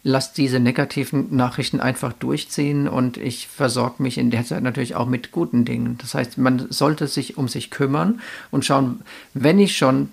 lasse 0.02 0.32
diese 0.36 0.60
negativen 0.60 1.34
Nachrichten 1.34 1.80
einfach 1.80 2.12
durchziehen 2.12 2.88
und 2.88 3.16
ich 3.16 3.48
versorge 3.48 4.02
mich 4.02 4.16
in 4.16 4.30
der 4.30 4.44
Zeit 4.44 4.62
natürlich 4.62 4.94
auch 4.94 5.06
mit 5.06 5.32
guten 5.32 5.64
Dingen. 5.64 5.98
Das 5.98 6.14
heißt, 6.14 6.38
man 6.38 6.70
sollte 6.70 7.08
sich 7.08 7.36
um 7.36 7.48
sich 7.48 7.70
kümmern 7.70 8.20
und 8.50 8.64
schauen, 8.64 9.00
wenn 9.34 9.58
ich 9.58 9.76
schon, 9.76 10.08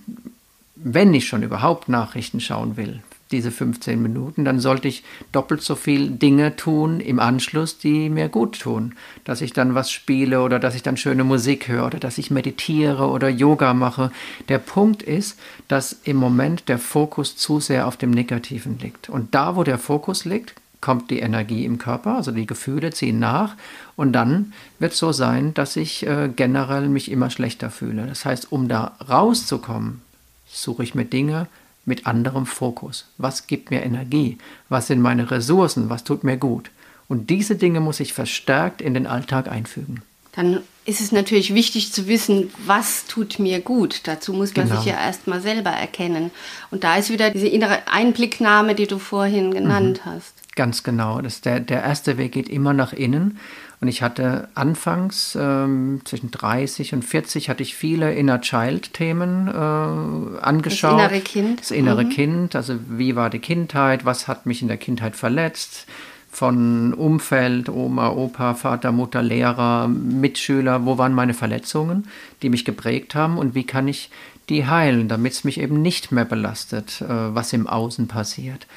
wenn 0.75 1.13
ich 1.13 1.28
schon 1.28 1.43
überhaupt 1.43 1.88
Nachrichten 1.88 2.39
schauen 2.39 2.78
will, 2.78 3.01
diese 3.31 3.51
15 3.51 4.01
Minuten, 4.01 4.45
dann 4.45 4.59
sollte 4.59 4.88
ich 4.88 5.03
doppelt 5.31 5.61
so 5.61 5.75
viel 5.75 6.11
Dinge 6.11 6.55
tun 6.55 6.99
im 6.99 7.19
Anschluss, 7.19 7.77
die 7.77 8.09
mir 8.09 8.29
gut 8.29 8.59
tun. 8.59 8.93
Dass 9.23 9.41
ich 9.41 9.51
dann 9.51 9.73
was 9.73 9.91
spiele 9.91 10.41
oder 10.41 10.59
dass 10.59 10.75
ich 10.75 10.83
dann 10.83 10.97
schöne 10.97 11.23
Musik 11.23 11.67
höre 11.67 11.88
oder 11.88 11.99
dass 11.99 12.17
ich 12.17 12.29
meditiere 12.29 13.07
oder 13.07 13.29
Yoga 13.29 13.73
mache. 13.73 14.11
Der 14.47 14.59
Punkt 14.59 15.01
ist, 15.01 15.39
dass 15.67 15.93
im 16.03 16.17
Moment 16.17 16.69
der 16.69 16.77
Fokus 16.77 17.35
zu 17.35 17.59
sehr 17.59 17.88
auf 17.88 17.97
dem 17.97 18.11
Negativen 18.11 18.77
liegt. 18.79 19.09
Und 19.09 19.33
da, 19.33 19.55
wo 19.55 19.63
der 19.63 19.79
Fokus 19.79 20.25
liegt, 20.25 20.53
kommt 20.85 21.09
die 21.09 21.19
Energie 21.19 21.65
im 21.65 21.79
Körper, 21.79 22.17
also 22.17 22.29
die 22.29 22.45
Gefühle 22.45 22.91
ziehen 22.91 23.17
nach 23.17 23.55
und 23.95 24.13
dann 24.13 24.53
wird 24.77 24.93
es 24.93 24.99
so 24.99 25.13
sein, 25.13 25.55
dass 25.55 25.77
ich 25.77 26.05
äh, 26.05 26.29
generell 26.35 26.89
mich 26.89 27.09
immer 27.09 27.31
schlechter 27.31 27.71
fühle. 27.71 28.05
Das 28.05 28.23
heißt, 28.23 28.51
um 28.51 28.67
da 28.67 28.95
rauszukommen, 29.09 30.01
suche 30.45 30.83
ich 30.83 30.93
mir 30.93 31.05
Dinge, 31.05 31.47
mit 31.85 32.07
anderem 32.07 32.45
Fokus. 32.45 33.05
Was 33.17 33.47
gibt 33.47 33.71
mir 33.71 33.83
Energie? 33.83 34.37
Was 34.69 34.87
sind 34.87 35.01
meine 35.01 35.29
Ressourcen? 35.31 35.89
Was 35.89 36.03
tut 36.03 36.23
mir 36.23 36.37
gut? 36.37 36.71
Und 37.07 37.29
diese 37.29 37.55
Dinge 37.55 37.79
muss 37.79 37.99
ich 37.99 38.13
verstärkt 38.13 38.81
in 38.81 38.93
den 38.93 39.07
Alltag 39.07 39.47
einfügen. 39.47 40.01
Dann 40.35 40.61
ist 40.85 41.01
es 41.01 41.11
natürlich 41.11 41.53
wichtig 41.53 41.93
zu 41.93 42.07
wissen, 42.07 42.51
was 42.65 43.05
tut 43.05 43.39
mir 43.39 43.61
gut. 43.61 44.01
Dazu 44.03 44.33
muss 44.33 44.55
man 44.55 44.67
genau. 44.67 44.81
sich 44.81 44.91
ja 44.91 44.99
erstmal 44.99 45.41
selber 45.41 45.69
erkennen. 45.69 46.29
Und 46.71 46.83
da 46.83 46.97
ist 46.97 47.09
wieder 47.09 47.29
diese 47.29 47.47
innere 47.47 47.87
Einblicknahme, 47.87 48.75
die 48.75 48.85
du 48.85 48.99
vorhin 48.99 49.53
genannt 49.53 50.01
mhm. 50.05 50.11
hast. 50.11 50.33
Ganz 50.55 50.83
genau. 50.83 51.21
Das 51.21 51.41
der, 51.41 51.59
der 51.59 51.83
erste 51.83 52.17
Weg 52.17 52.33
geht 52.33 52.49
immer 52.49 52.73
nach 52.73 52.93
innen. 52.93 53.39
Und 53.81 53.88
ich 53.88 54.01
hatte 54.01 54.47
anfangs 54.55 55.38
ähm, 55.39 56.01
zwischen 56.05 56.31
30 56.31 56.93
und 56.93 57.03
40 57.03 57.49
hatte 57.49 57.63
ich 57.63 57.75
viele 57.75 58.13
Inner 58.13 58.41
Child 58.41 58.93
Themen 58.93 59.47
äh, 59.47 60.39
angeschaut. 60.39 60.99
Das 60.99 61.11
innere 61.11 61.21
Kind. 61.21 61.59
Das 61.59 61.71
innere 61.71 62.03
mhm. 62.05 62.09
Kind, 62.09 62.55
also 62.55 62.75
wie 62.88 63.15
war 63.15 63.29
die 63.29 63.39
Kindheit, 63.39 64.05
was 64.05 64.27
hat 64.27 64.45
mich 64.45 64.61
in 64.61 64.67
der 64.67 64.77
Kindheit 64.77 65.15
verletzt, 65.15 65.88
von 66.31 66.93
Umfeld, 66.93 67.69
Oma, 67.69 68.09
Opa, 68.09 68.55
Vater, 68.55 68.91
Mutter, 68.91 69.21
Lehrer, 69.21 69.88
Mitschüler, 69.88 70.85
wo 70.85 70.97
waren 70.97 71.13
meine 71.13 71.33
Verletzungen, 71.33 72.07
die 72.41 72.49
mich 72.49 72.65
geprägt 72.65 73.15
haben 73.15 73.38
und 73.38 73.55
wie 73.55 73.65
kann 73.65 73.88
ich 73.88 74.09
die 74.49 74.67
heilen, 74.67 75.07
damit 75.07 75.33
es 75.33 75.43
mich 75.43 75.59
eben 75.59 75.81
nicht 75.81 76.11
mehr 76.11 76.25
belastet, 76.25 77.01
äh, 77.01 77.07
was 77.07 77.53
im 77.53 77.67
Außen 77.67 78.07
passiert. 78.07 78.67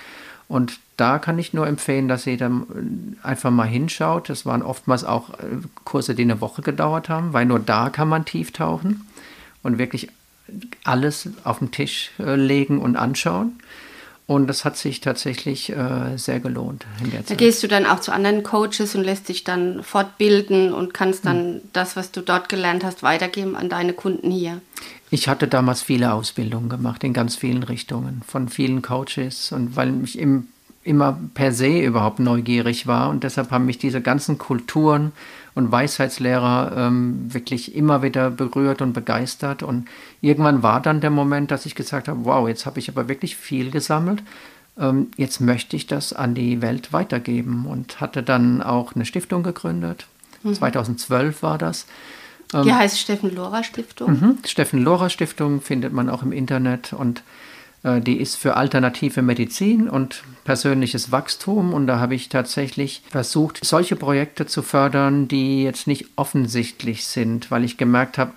Und 0.48 0.78
da 0.98 1.18
kann 1.18 1.38
ich 1.38 1.54
nur 1.54 1.66
empfehlen, 1.66 2.08
dass 2.08 2.24
jeder 2.24 2.50
einfach 3.22 3.50
mal 3.50 3.66
hinschaut. 3.66 4.28
Das 4.28 4.44
waren 4.44 4.62
oftmals 4.62 5.04
auch 5.04 5.30
äh, 5.30 5.58
Kurse, 5.84 6.14
die 6.14 6.22
eine 6.22 6.40
Woche 6.40 6.60
gedauert 6.60 7.08
haben, 7.08 7.32
weil 7.32 7.46
nur 7.46 7.60
da 7.60 7.88
kann 7.88 8.08
man 8.08 8.24
tief 8.24 8.52
tauchen 8.52 9.06
und 9.62 9.78
wirklich 9.78 10.08
alles 10.84 11.30
auf 11.44 11.60
den 11.60 11.70
Tisch 11.70 12.10
äh, 12.18 12.34
legen 12.34 12.80
und 12.80 12.96
anschauen. 12.96 13.60
Und 14.26 14.46
das 14.48 14.66
hat 14.66 14.76
sich 14.76 15.00
tatsächlich 15.00 15.70
äh, 15.70 16.16
sehr 16.16 16.40
gelohnt 16.40 16.84
in 17.02 17.12
der 17.12 17.20
Zeit. 17.20 17.30
Da 17.30 17.34
gehst 17.36 17.62
du 17.62 17.68
dann 17.68 17.86
auch 17.86 18.00
zu 18.00 18.12
anderen 18.12 18.42
Coaches 18.42 18.94
und 18.94 19.02
lässt 19.02 19.28
dich 19.30 19.42
dann 19.42 19.82
fortbilden 19.82 20.74
und 20.74 20.92
kannst 20.92 21.24
dann 21.24 21.54
mhm. 21.54 21.60
das, 21.72 21.96
was 21.96 22.10
du 22.10 22.20
dort 22.20 22.50
gelernt 22.50 22.84
hast, 22.84 23.02
weitergeben 23.02 23.56
an 23.56 23.70
deine 23.70 23.94
Kunden 23.94 24.30
hier. 24.30 24.60
Ich 25.10 25.28
hatte 25.28 25.48
damals 25.48 25.80
viele 25.80 26.12
Ausbildungen 26.12 26.68
gemacht 26.68 27.04
in 27.04 27.14
ganz 27.14 27.36
vielen 27.36 27.62
Richtungen 27.62 28.20
von 28.26 28.50
vielen 28.50 28.82
Coaches 28.82 29.52
und 29.52 29.76
weil 29.76 30.04
ich 30.04 30.18
im, 30.18 30.48
immer 30.82 31.18
per 31.34 31.52
se 31.52 31.80
überhaupt 31.80 32.18
neugierig 32.18 32.86
war 32.86 33.10
und 33.10 33.24
deshalb 33.24 33.50
haben 33.50 33.66
mich 33.66 33.78
diese 33.78 34.00
ganzen 34.00 34.38
Kulturen 34.38 35.12
und 35.54 35.70
Weisheitslehrer 35.72 36.72
ähm, 36.76 37.32
wirklich 37.32 37.74
immer 37.74 38.02
wieder 38.02 38.30
berührt 38.30 38.80
und 38.80 38.92
begeistert 38.92 39.62
und 39.62 39.88
irgendwann 40.20 40.62
war 40.62 40.80
dann 40.80 41.00
der 41.00 41.10
Moment, 41.10 41.50
dass 41.50 41.66
ich 41.66 41.74
gesagt 41.74 42.08
habe, 42.08 42.24
wow, 42.24 42.48
jetzt 42.48 42.64
habe 42.64 42.78
ich 42.78 42.88
aber 42.88 43.08
wirklich 43.08 43.36
viel 43.36 43.70
gesammelt 43.70 44.22
ähm, 44.78 45.08
jetzt 45.16 45.40
möchte 45.40 45.76
ich 45.76 45.86
das 45.86 46.12
an 46.12 46.34
die 46.34 46.62
Welt 46.62 46.92
weitergeben 46.92 47.66
und 47.66 48.00
hatte 48.00 48.22
dann 48.22 48.62
auch 48.62 48.94
eine 48.94 49.04
Stiftung 49.04 49.42
gegründet. 49.42 50.06
Mhm. 50.42 50.54
2012 50.54 51.42
war 51.42 51.58
das 51.58 51.86
ähm, 52.54 52.62
Die 52.62 52.72
heißt 52.72 52.98
Steffen 52.98 53.34
Lora 53.34 53.64
Stiftung. 53.64 54.10
Mhm. 54.12 54.38
Steffen 54.46 54.82
Lora 54.82 55.10
Stiftung 55.10 55.60
findet 55.60 55.92
man 55.92 56.08
auch 56.08 56.22
im 56.22 56.32
Internet 56.32 56.92
und 56.92 57.22
die 57.96 58.20
ist 58.20 58.36
für 58.36 58.56
alternative 58.56 59.22
Medizin 59.22 59.88
und 59.88 60.22
persönliches 60.44 61.12
Wachstum. 61.12 61.72
Und 61.72 61.86
da 61.86 61.98
habe 61.98 62.14
ich 62.14 62.28
tatsächlich 62.28 63.02
versucht, 63.10 63.64
solche 63.64 63.96
Projekte 63.96 64.46
zu 64.46 64.62
fördern, 64.62 65.28
die 65.28 65.62
jetzt 65.62 65.86
nicht 65.86 66.06
offensichtlich 66.16 67.06
sind, 67.06 67.50
weil 67.50 67.64
ich 67.64 67.76
gemerkt 67.76 68.18
habe, 68.18 68.32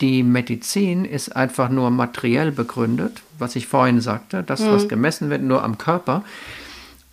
die 0.00 0.22
Medizin 0.22 1.04
ist 1.04 1.34
einfach 1.34 1.68
nur 1.68 1.90
materiell 1.90 2.52
begründet, 2.52 3.22
was 3.38 3.56
ich 3.56 3.66
vorhin 3.66 4.00
sagte, 4.00 4.42
das, 4.42 4.60
mhm. 4.60 4.72
was 4.72 4.88
gemessen 4.88 5.30
wird, 5.30 5.42
nur 5.42 5.62
am 5.62 5.78
Körper. 5.78 6.22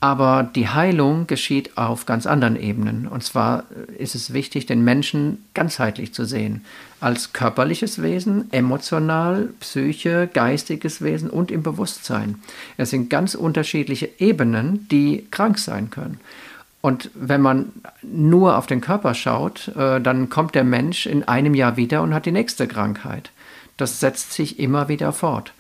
Aber 0.03 0.43
die 0.43 0.67
Heilung 0.67 1.27
geschieht 1.27 1.77
auf 1.77 2.05
ganz 2.05 2.27
anderen 2.27 2.57
Ebenen. 2.57 3.07
Und 3.07 3.23
zwar 3.23 3.63
ist 3.97 4.15
es 4.15 4.33
wichtig, 4.33 4.65
den 4.65 4.83
Menschen 4.83 5.45
ganzheitlich 5.53 6.13
zu 6.13 6.25
sehen. 6.25 6.65
Als 6.99 7.31
körperliches 7.31 8.01
Wesen, 8.01 8.51
emotional, 8.51 9.47
Psyche, 9.61 10.29
geistiges 10.33 11.01
Wesen 11.01 11.29
und 11.29 11.51
im 11.51 11.63
Bewusstsein. 11.63 12.35
Es 12.75 12.89
sind 12.89 13.09
ganz 13.09 13.33
unterschiedliche 13.33 14.09
Ebenen, 14.19 14.89
die 14.89 15.25
krank 15.31 15.57
sein 15.57 15.89
können. 15.89 16.19
Und 16.81 17.09
wenn 17.13 17.39
man 17.39 17.71
nur 18.01 18.57
auf 18.57 18.67
den 18.67 18.81
Körper 18.81 19.13
schaut, 19.13 19.69
äh, 19.69 20.01
dann 20.01 20.27
kommt 20.27 20.53
der 20.53 20.65
Mensch 20.65 21.05
in 21.05 21.23
einem 21.23 21.55
Jahr 21.55 21.77
wieder 21.77 22.01
und 22.01 22.13
hat 22.13 22.25
die 22.25 22.33
nächste 22.33 22.67
Krankheit. 22.67 23.31
Das 23.77 24.01
setzt 24.01 24.33
sich 24.33 24.59
immer 24.59 24.89
wieder 24.89 25.13
fort. 25.13 25.53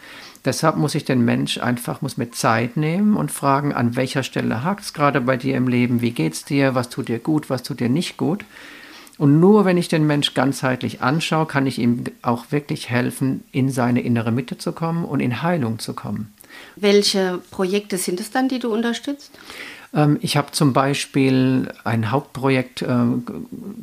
Deshalb 0.45 0.75
muss 0.75 0.95
ich 0.95 1.05
den 1.05 1.23
Mensch 1.23 1.57
einfach, 1.57 2.01
muss 2.01 2.17
mir 2.17 2.31
Zeit 2.31 2.75
nehmen 2.75 3.15
und 3.15 3.31
fragen, 3.31 3.73
an 3.73 3.95
welcher 3.95 4.23
Stelle 4.23 4.63
hakt 4.63 4.83
es 4.83 4.93
gerade 4.93 5.21
bei 5.21 5.37
dir 5.37 5.55
im 5.55 5.69
Leben, 5.69 6.01
wie 6.01 6.11
geht's 6.11 6.43
dir, 6.43 6.75
was 6.75 6.89
tut 6.89 7.07
dir 7.07 7.19
gut, 7.19 7.49
was 7.49 7.63
tut 7.63 7.79
dir 7.79 7.89
nicht 7.89 8.17
gut. 8.17 8.43
Und 9.17 9.39
nur 9.39 9.63
wenn 9.63 9.77
ich 9.77 9.87
den 9.87 10.05
Mensch 10.05 10.33
ganzheitlich 10.33 11.01
anschaue, 11.01 11.45
kann 11.45 11.65
ich 11.65 11.79
ihm 11.79 12.03
auch 12.23 12.51
wirklich 12.51 12.89
helfen, 12.89 13.43
in 13.51 13.69
seine 13.69 14.01
innere 14.01 14.31
Mitte 14.31 14.57
zu 14.57 14.73
kommen 14.73 15.05
und 15.05 15.19
in 15.21 15.41
Heilung 15.43 15.79
zu 15.79 15.93
kommen. 15.93 16.33
Welche 16.75 17.39
Projekte 17.51 17.97
sind 17.97 18.19
es 18.19 18.31
dann, 18.31 18.49
die 18.49 18.59
du 18.59 18.73
unterstützt? 18.73 19.31
Ähm, 19.93 20.17
ich 20.21 20.37
habe 20.37 20.51
zum 20.51 20.73
Beispiel 20.73 21.71
ein 21.83 22.11
Hauptprojekt 22.11 22.81
äh, 22.81 22.87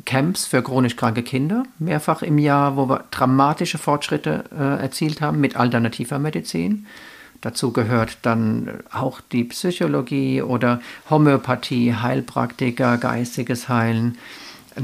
Camps 0.05 0.45
für 0.45 0.61
chronisch 0.61 0.95
kranke 0.95 1.23
Kinder, 1.23 1.63
mehrfach 1.79 2.21
im 2.21 2.37
Jahr, 2.37 2.75
wo 2.75 2.87
wir 2.89 3.05
dramatische 3.11 3.77
Fortschritte 3.77 4.45
äh, 4.51 4.81
erzielt 4.81 5.21
haben 5.21 5.39
mit 5.39 5.55
alternativer 5.55 6.19
Medizin. 6.19 6.85
Dazu 7.41 7.73
gehört 7.73 8.19
dann 8.21 8.69
auch 8.91 9.19
die 9.19 9.45
Psychologie 9.45 10.43
oder 10.43 10.79
Homöopathie, 11.09 11.95
Heilpraktiker, 11.95 12.97
geistiges 12.97 13.67
Heilen. 13.67 14.19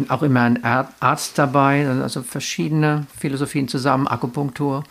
Auch 0.09 0.21
immer 0.21 0.41
ein 0.41 0.63
Arzt 0.63 1.37
dabei, 1.37 1.87
also 1.87 2.21
verschiedene 2.21 3.07
Philosophien 3.17 3.67
zusammen, 3.67 4.07
Akupunktur. 4.07 4.83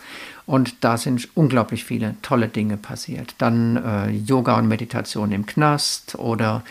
Und 0.47 0.83
da 0.83 0.97
sind 0.97 1.27
unglaublich 1.35 1.83
viele 1.83 2.15
tolle 2.21 2.47
Dinge 2.47 2.77
passiert. 2.77 3.35
Dann 3.37 3.77
äh, 3.77 4.09
Yoga 4.09 4.57
und 4.57 4.67
Meditation 4.67 5.31
im 5.31 5.45
Knast 5.45 6.15
oder 6.15 6.63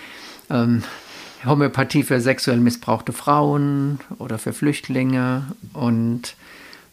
ähm, 0.51 0.83
Homöopathie 1.45 2.03
für 2.03 2.21
sexuell 2.21 2.59
missbrauchte 2.59 3.13
Frauen 3.13 4.01
oder 4.19 4.39
für 4.39 4.53
Flüchtlinge. 4.53 5.45
Und 5.75 6.35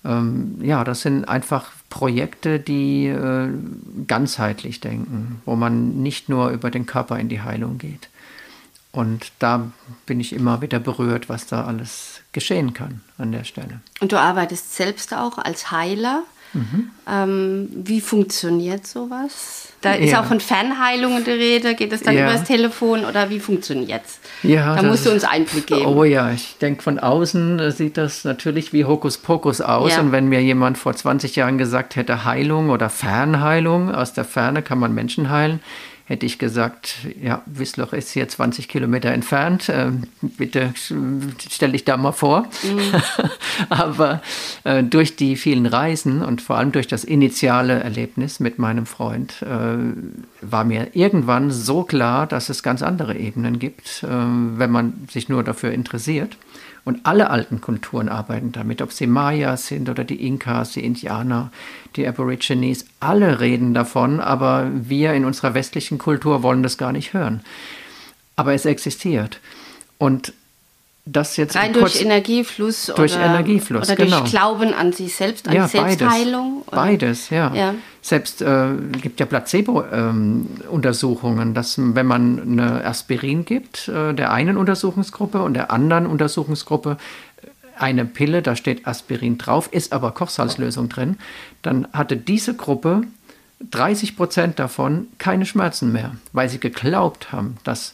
ähm, 0.06 0.58
ja, 0.62 0.84
das 0.84 1.02
sind 1.02 1.26
einfach 1.26 1.72
Projekte, 1.90 2.60
die 2.60 3.08
äh, 3.08 3.48
ganzheitlich 4.08 4.82
denken, 4.82 5.42
wo 5.46 5.56
man 5.56 6.02
nicht 6.02 6.28
nur 6.28 6.50
über 6.50 6.70
den 6.70 6.86
Körper 6.86 7.18
in 7.18 7.30
die 7.30 7.42
Heilung 7.42 7.78
geht. 7.78 8.10
Und 8.94 9.32
da 9.40 9.72
bin 10.06 10.20
ich 10.20 10.34
immer 10.34 10.62
wieder 10.62 10.80
berührt, 10.80 11.28
was 11.28 11.48
da 11.48 11.66
alles 11.66 12.22
geschehen 12.32 12.74
kann 12.74 13.02
an 13.18 13.32
der 13.32 13.44
Stelle. 13.44 13.82
Und 14.00 14.12
du 14.12 14.20
arbeitest 14.20 14.76
selbst 14.76 15.14
auch 15.16 15.40
als 15.40 15.72
Heiler? 15.72 16.24
Mhm. 16.54 16.92
Ähm, 17.10 17.70
wie 17.74 18.00
funktioniert 18.00 18.86
sowas? 18.86 19.70
Da 19.82 19.94
ist 19.94 20.12
ja. 20.12 20.22
auch 20.22 20.26
von 20.26 20.40
Fernheilungen 20.40 21.24
die 21.24 21.32
Rede. 21.32 21.74
Geht 21.74 21.92
es 21.92 22.04
dann 22.04 22.16
ja. 22.16 22.26
über 22.26 22.34
das 22.34 22.44
Telefon 22.44 23.06
oder 23.06 23.32
wie 23.32 23.40
funktioniert 23.40 24.04
es? 24.06 24.20
Ja, 24.48 24.76
da 24.76 24.84
musst 24.84 25.08
du 25.08 25.12
uns 25.12 25.24
Einblick 25.24 25.66
geben. 25.66 25.88
Oh 25.88 26.04
ja, 26.04 26.32
ich 26.32 26.58
denke, 26.62 26.84
von 26.84 27.00
außen 27.00 27.60
äh, 27.60 27.72
sieht 27.72 27.98
das 27.98 28.24
natürlich 28.24 28.72
wie 28.72 28.86
Hokuspokus 28.86 29.62
aus. 29.62 29.94
Ja. 29.94 30.02
Und 30.02 30.12
wenn 30.12 30.28
mir 30.28 30.44
jemand 30.44 30.78
vor 30.78 30.96
20 30.96 31.36
Jahren 31.36 31.58
gesagt 31.58 31.96
hätte, 31.96 32.26
Heilung 32.26 32.70
oder 32.70 32.92
Fernheilung, 32.92 33.94
aus 33.94 34.14
der 34.14 34.24
Ferne 34.24 34.62
kann 34.62 34.78
man 34.78 34.94
Menschen 34.94 35.32
heilen, 35.32 35.60
hätte 36.06 36.26
ich 36.26 36.38
gesagt, 36.38 36.96
ja, 37.22 37.42
Wissloch 37.46 37.94
ist 37.94 38.12
hier 38.12 38.28
20 38.28 38.68
Kilometer 38.68 39.12
entfernt, 39.12 39.70
äh, 39.70 39.92
bitte 40.22 40.74
stell 40.76 41.72
dich 41.72 41.86
da 41.86 41.96
mal 41.96 42.12
vor. 42.12 42.48
Mhm. 42.64 43.02
Aber 43.70 44.22
äh, 44.66 44.84
durch 44.84 45.16
die 45.16 45.38
vielen 45.38 45.66
Reisen 45.66 46.22
und 46.22 46.42
vor 46.42 46.58
allem 46.58 46.74
durch 46.74 46.88
das 46.88 47.06
initiale 47.06 47.80
Erlebnis 47.80 48.42
mit 48.42 48.60
meinem 48.60 48.86
Freund 48.86 49.42
äh, 49.44 49.78
war 50.42 50.66
mir 50.66 50.90
irgendwann 50.94 51.52
so 51.52 51.84
klar, 51.84 52.28
dass 52.28 52.50
es 52.50 52.64
ganz 52.64 52.82
andere 52.82 53.16
Ebenen 53.18 53.60
gibt, 53.60 54.04
äh, 54.04 54.08
wenn 54.08 54.72
man 54.72 55.08
sich 55.10 55.30
nur 55.30 55.44
dafür 55.44 55.72
interessiert. 55.72 56.38
Und 56.86 57.06
alle 57.06 57.30
alten 57.30 57.62
Kulturen 57.62 58.10
arbeiten 58.10 58.52
damit, 58.52 58.82
ob 58.82 58.92
sie 58.92 59.08
Mayas 59.08 59.68
sind 59.68 59.90
oder 59.90 60.04
die 60.04 60.26
Inkas, 60.28 60.74
die 60.74 60.84
Indianer, 60.84 61.52
die 61.96 62.06
Aborigines, 62.06 62.86
alle 63.00 63.40
reden 63.40 63.74
davon, 63.74 64.20
aber 64.20 64.70
wir 64.74 65.14
in 65.14 65.24
unserer 65.24 65.54
westlichen 65.54 65.98
Kultur 65.98 66.44
wollen 66.44 66.62
das 66.62 66.78
gar 66.78 66.92
nicht 66.92 67.14
hören. 67.14 67.42
Aber 68.36 68.54
es 68.54 68.66
existiert. 68.66 69.40
Und 69.98 70.34
das 71.06 71.36
jetzt 71.36 71.58
rein 71.58 71.74
durch 71.74 72.02
Energiefluss 72.02 72.86
durch 72.96 73.14
oder, 73.16 73.26
Energiefluss 73.26 73.90
oder 73.90 73.98
genau. 73.98 74.20
durch 74.20 74.32
Glauben 74.32 74.74
an 74.74 74.94
sich 74.94 75.14
selbst, 75.16 75.50
an 75.50 75.56
ja, 75.56 75.68
Selbstheilung. 75.68 76.64
Beides, 76.72 77.28
beides 77.28 77.30
ja. 77.30 77.54
ja. 77.54 77.76
Selbst 78.02 78.42
äh, 78.42 78.70
gibt 79.02 79.20
ja 79.20 79.26
Placebo-Untersuchungen, 79.26 81.48
ähm, 81.50 81.54
dass 81.54 81.78
wenn 81.78 82.06
man 82.06 82.42
eine 82.42 82.86
Aspirin 82.86 83.44
gibt, 83.44 83.90
äh, 83.90 84.14
der 84.14 84.32
einen 84.32 84.56
Untersuchungsgruppe 84.56 85.42
und 85.42 85.56
der 85.56 85.72
anderen 85.72 86.06
Untersuchungsgruppe 86.06 86.96
äh, 87.42 87.48
eine 87.78 88.06
Pille, 88.06 88.42
da 88.42 88.56
steht 88.56 88.88
Aspirin 88.88 89.38
drauf, 89.38 89.68
ist 89.72 89.92
aber 89.92 90.12
Kochsalzlösung 90.12 90.88
drin, 90.88 91.18
dann 91.64 91.86
hatte 91.92 92.16
diese 92.16 92.56
Gruppe 92.56 93.02
30 93.72 94.16
Prozent 94.16 94.58
davon 94.60 95.08
keine 95.18 95.46
Schmerzen 95.46 95.92
mehr, 95.92 96.16
weil 96.32 96.48
sie 96.48 96.60
geglaubt 96.60 97.34
haben, 97.34 97.58
dass 97.64 97.92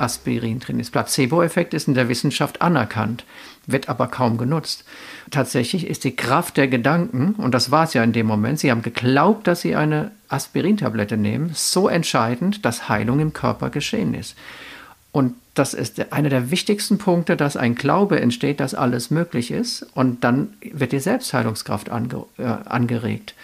Aspirin 0.00 0.60
drin 0.60 0.80
ist. 0.80 0.90
Placebo-Effekt 0.90 1.74
ist 1.74 1.88
in 1.88 1.94
der 1.94 2.08
Wissenschaft 2.08 2.62
anerkannt, 2.62 3.24
wird 3.66 3.88
aber 3.88 4.06
kaum 4.08 4.38
genutzt. 4.38 4.84
Tatsächlich 5.30 5.86
ist 5.86 6.04
die 6.04 6.16
Kraft 6.16 6.56
der 6.56 6.68
Gedanken, 6.68 7.34
und 7.34 7.52
das 7.52 7.70
war 7.70 7.84
es 7.84 7.94
ja 7.94 8.02
in 8.02 8.12
dem 8.12 8.26
Moment, 8.26 8.58
sie 8.60 8.70
haben 8.70 8.82
geglaubt, 8.82 9.46
dass 9.46 9.60
sie 9.60 9.76
eine 9.76 10.10
Aspirintablette 10.28 11.16
nehmen, 11.16 11.50
so 11.54 11.88
entscheidend, 11.88 12.64
dass 12.64 12.88
Heilung 12.88 13.20
im 13.20 13.32
Körper 13.32 13.70
geschehen 13.70 14.14
ist. 14.14 14.36
Und 15.12 15.34
das 15.54 15.74
ist 15.74 16.12
einer 16.12 16.28
der 16.28 16.50
wichtigsten 16.50 16.98
Punkte, 16.98 17.36
dass 17.36 17.56
ein 17.56 17.74
Glaube 17.74 18.20
entsteht, 18.20 18.60
dass 18.60 18.74
alles 18.74 19.10
möglich 19.10 19.50
ist. 19.50 19.86
Und 19.94 20.22
dann 20.22 20.54
wird 20.62 20.92
die 20.92 21.00
Selbstheilungskraft 21.00 21.90
ange, 21.90 22.24
äh, 22.38 22.44
angeregt. 22.44 23.34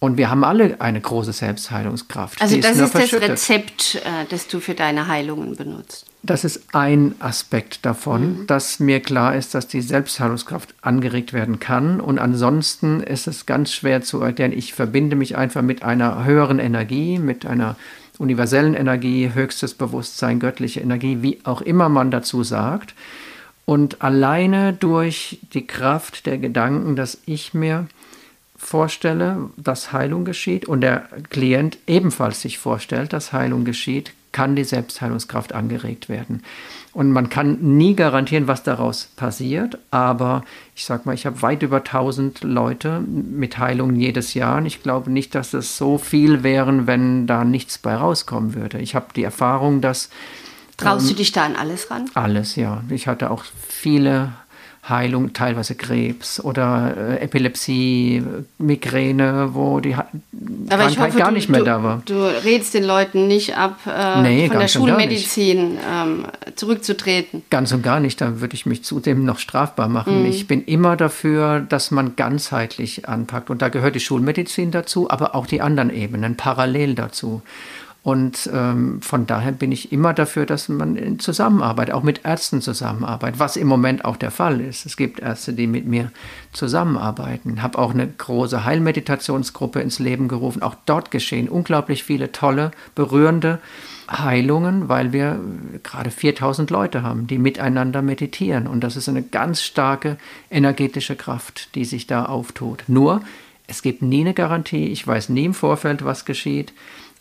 Und 0.00 0.16
wir 0.16 0.30
haben 0.30 0.44
alle 0.44 0.80
eine 0.80 1.00
große 1.00 1.32
Selbstheilungskraft. 1.32 2.40
Also 2.40 2.56
das 2.56 2.76
ist, 2.76 2.94
ist 2.94 2.94
das 2.94 3.20
Rezept, 3.20 3.96
äh, 3.96 4.26
das 4.28 4.46
du 4.46 4.60
für 4.60 4.74
deine 4.74 5.08
Heilungen 5.08 5.56
benutzt. 5.56 6.06
Das 6.22 6.44
ist 6.44 6.74
ein 6.74 7.14
Aspekt 7.18 7.84
davon, 7.84 8.40
mhm. 8.40 8.46
dass 8.46 8.78
mir 8.78 9.00
klar 9.00 9.34
ist, 9.34 9.54
dass 9.54 9.66
die 9.66 9.80
Selbstheilungskraft 9.80 10.74
angeregt 10.82 11.32
werden 11.32 11.58
kann. 11.58 12.00
Und 12.00 12.18
ansonsten 12.18 13.00
ist 13.00 13.26
es 13.26 13.46
ganz 13.46 13.72
schwer 13.72 14.02
zu 14.02 14.20
erklären. 14.20 14.52
Ich 14.52 14.72
verbinde 14.72 15.16
mich 15.16 15.36
einfach 15.36 15.62
mit 15.62 15.82
einer 15.82 16.24
höheren 16.24 16.60
Energie, 16.60 17.18
mit 17.18 17.44
einer 17.44 17.76
universellen 18.18 18.74
Energie, 18.74 19.30
höchstes 19.32 19.74
Bewusstsein, 19.74 20.38
göttliche 20.38 20.80
Energie, 20.80 21.18
wie 21.22 21.40
auch 21.44 21.60
immer 21.60 21.88
man 21.88 22.10
dazu 22.10 22.44
sagt. 22.44 22.94
Und 23.64 24.02
alleine 24.02 24.72
durch 24.72 25.40
die 25.52 25.66
Kraft 25.66 26.26
der 26.26 26.38
Gedanken, 26.38 26.96
dass 26.96 27.18
ich 27.26 27.52
mir 27.52 27.86
vorstelle, 28.58 29.50
dass 29.56 29.92
Heilung 29.92 30.24
geschieht 30.24 30.66
und 30.66 30.82
der 30.82 31.08
Klient 31.30 31.78
ebenfalls 31.86 32.42
sich 32.42 32.58
vorstellt, 32.58 33.12
dass 33.12 33.32
Heilung 33.32 33.64
geschieht, 33.64 34.12
kann 34.32 34.56
die 34.56 34.64
Selbstheilungskraft 34.64 35.54
angeregt 35.54 36.08
werden. 36.08 36.42
Und 36.92 37.12
man 37.12 37.30
kann 37.30 37.58
nie 37.76 37.94
garantieren, 37.94 38.48
was 38.48 38.62
daraus 38.62 39.08
passiert, 39.16 39.78
aber 39.90 40.44
ich 40.74 40.84
sage 40.84 41.02
mal, 41.04 41.14
ich 41.14 41.26
habe 41.26 41.40
weit 41.42 41.62
über 41.62 41.78
1000 41.78 42.42
Leute 42.42 43.00
mit 43.00 43.58
Heilung 43.58 43.94
jedes 43.94 44.34
Jahr 44.34 44.58
und 44.58 44.66
ich 44.66 44.82
glaube 44.82 45.10
nicht, 45.10 45.34
dass 45.34 45.54
es 45.54 45.78
so 45.78 45.96
viel 45.96 46.42
wären, 46.42 46.86
wenn 46.86 47.26
da 47.26 47.44
nichts 47.44 47.78
bei 47.78 47.94
rauskommen 47.94 48.54
würde. 48.54 48.78
Ich 48.78 48.94
habe 48.94 49.06
die 49.14 49.22
Erfahrung, 49.22 49.80
dass 49.80 50.10
Traust 50.76 51.06
ähm, 51.06 51.08
du 51.10 51.14
dich 51.16 51.32
da 51.32 51.44
an 51.44 51.56
alles 51.56 51.90
ran? 51.90 52.10
Alles, 52.14 52.56
ja. 52.56 52.82
Ich 52.88 53.06
hatte 53.06 53.30
auch 53.30 53.44
viele 53.68 54.32
Heilung, 54.86 55.32
teilweise 55.32 55.74
Krebs 55.74 56.42
oder 56.42 56.94
äh, 56.96 57.24
Epilepsie, 57.24 58.22
Migräne, 58.58 59.50
wo 59.52 59.80
die 59.80 59.96
ha 59.96 60.06
Aber 60.70 60.84
Krankheit 60.84 61.08
hoffe, 61.08 61.18
gar 61.18 61.30
nicht 61.30 61.48
mehr 61.48 61.60
du, 61.60 61.66
da 61.66 61.82
war. 61.82 62.02
Du 62.06 62.14
redest 62.44 62.74
den 62.74 62.84
Leuten 62.84 63.26
nicht 63.26 63.56
ab, 63.56 63.78
äh, 63.86 64.22
nee, 64.22 64.48
von 64.48 64.58
der 64.58 64.68
Schulmedizin 64.68 65.78
ähm, 65.92 66.26
zurückzutreten. 66.54 67.42
Ganz 67.50 67.72
und 67.72 67.82
gar 67.82 68.00
nicht, 68.00 68.20
da 68.20 68.40
würde 68.40 68.54
ich 68.54 68.66
mich 68.66 68.82
zudem 68.84 69.24
noch 69.24 69.38
strafbar 69.38 69.88
machen. 69.88 70.22
Mhm. 70.22 70.30
Ich 70.30 70.46
bin 70.46 70.64
immer 70.64 70.96
dafür, 70.96 71.60
dass 71.60 71.90
man 71.90 72.16
ganzheitlich 72.16 73.08
anpackt. 73.08 73.50
Und 73.50 73.60
da 73.62 73.68
gehört 73.68 73.94
die 73.94 74.00
Schulmedizin 74.00 74.70
dazu, 74.70 75.10
aber 75.10 75.34
auch 75.34 75.46
die 75.46 75.60
anderen 75.60 75.90
Ebenen 75.90 76.36
parallel 76.36 76.94
dazu. 76.94 77.42
Und 78.02 78.48
ähm, 78.54 79.02
von 79.02 79.26
daher 79.26 79.52
bin 79.52 79.72
ich 79.72 79.92
immer 79.92 80.14
dafür, 80.14 80.46
dass 80.46 80.68
man 80.68 80.96
in 80.96 81.18
Zusammenarbeit, 81.18 81.90
auch 81.90 82.02
mit 82.02 82.24
Ärzten 82.24 82.62
zusammenarbeitet, 82.62 83.40
was 83.40 83.56
im 83.56 83.66
Moment 83.66 84.04
auch 84.04 84.16
der 84.16 84.30
Fall 84.30 84.60
ist. 84.60 84.86
Es 84.86 84.96
gibt 84.96 85.20
Ärzte, 85.20 85.52
die 85.52 85.66
mit 85.66 85.84
mir 85.84 86.12
zusammenarbeiten. 86.52 87.54
Ich 87.56 87.62
habe 87.62 87.78
auch 87.78 87.92
eine 87.92 88.06
große 88.06 88.64
Heilmeditationsgruppe 88.64 89.80
ins 89.80 89.98
Leben 89.98 90.28
gerufen. 90.28 90.62
Auch 90.62 90.76
dort 90.86 91.10
geschehen 91.10 91.48
unglaublich 91.48 92.04
viele 92.04 92.30
tolle, 92.30 92.70
berührende 92.94 93.58
Heilungen, 94.10 94.88
weil 94.88 95.12
wir 95.12 95.40
gerade 95.82 96.10
4000 96.10 96.70
Leute 96.70 97.02
haben, 97.02 97.26
die 97.26 97.38
miteinander 97.38 98.00
meditieren. 98.00 98.68
Und 98.68 98.84
das 98.84 98.96
ist 98.96 99.08
eine 99.08 99.22
ganz 99.22 99.60
starke 99.60 100.16
energetische 100.50 101.16
Kraft, 101.16 101.74
die 101.74 101.84
sich 101.84 102.06
da 102.06 102.24
auftut. 102.24 102.84
Nur, 102.86 103.22
es 103.66 103.82
gibt 103.82 104.00
nie 104.00 104.20
eine 104.20 104.32
Garantie. 104.32 104.86
Ich 104.86 105.06
weiß 105.06 105.28
nie 105.28 105.44
im 105.44 105.54
Vorfeld, 105.54 106.04
was 106.04 106.24
geschieht. 106.24 106.72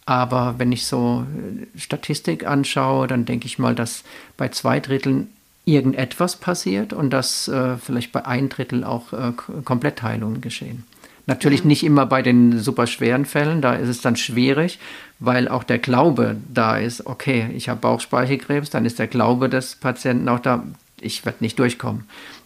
Aber 0.07 0.55
wenn 0.57 0.71
ich 0.71 0.87
so 0.87 1.25
äh, 1.35 1.79
Statistik 1.79 2.47
anschaue, 2.47 3.07
dann 3.07 3.25
denke 3.25 3.45
ich 3.45 3.59
mal, 3.59 3.75
dass 3.75 4.03
bei 4.37 4.47
zwei 4.47 4.79
Dritteln 4.79 5.27
irgendetwas 5.65 6.37
passiert 6.37 6.93
und 6.93 7.11
dass 7.11 7.49
äh, 7.49 7.75
vielleicht 7.75 8.13
bei 8.13 8.25
ein 8.25 8.47
Drittel 8.47 8.85
auch 8.85 9.11
äh, 9.11 9.33
Komplettheilungen 9.65 10.39
geschehen. 10.39 10.85
Natürlich 11.25 11.65
nicht 11.65 11.83
immer 11.83 12.05
bei 12.05 12.21
den 12.21 12.57
super 12.57 12.87
schweren 12.87 13.25
Fällen, 13.25 13.61
da 13.61 13.73
ist 13.73 13.89
es 13.89 13.99
dann 13.99 14.15
schwierig, 14.15 14.79
weil 15.19 15.49
auch 15.49 15.65
der 15.65 15.77
Glaube 15.77 16.37
da 16.53 16.77
ist, 16.77 17.05
okay, 17.05 17.49
ich 17.53 17.67
habe 17.67 17.81
Bauchspeicheldrüsenkrebs, 17.81 18.69
dann 18.69 18.85
ist 18.85 18.99
der 18.99 19.07
Glaube 19.07 19.49
des 19.49 19.75
Patienten 19.75 20.29
auch 20.29 20.39
da, 20.39 20.63
ich 21.01 21.25
werde 21.25 21.39
nicht 21.41 21.59
durchkommen. 21.59 22.05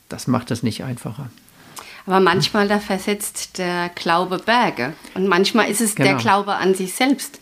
Das 0.10 0.26
macht 0.26 0.50
es 0.50 0.64
nicht 0.64 0.84
einfacher. 0.84 1.30
Aber 2.06 2.20
manchmal 2.20 2.68
da 2.68 2.80
versetzt 2.80 3.58
der 3.58 3.90
Glaube 3.96 4.40
Berge. 4.40 4.94
Und 5.14 5.28
manchmal 5.28 5.70
ist 5.70 5.82
es 5.82 5.96
genau. 5.96 6.10
der 6.10 6.18
Glaube 6.18 6.56
an 6.56 6.74
sich 6.74 6.94
selbst, 6.94 7.40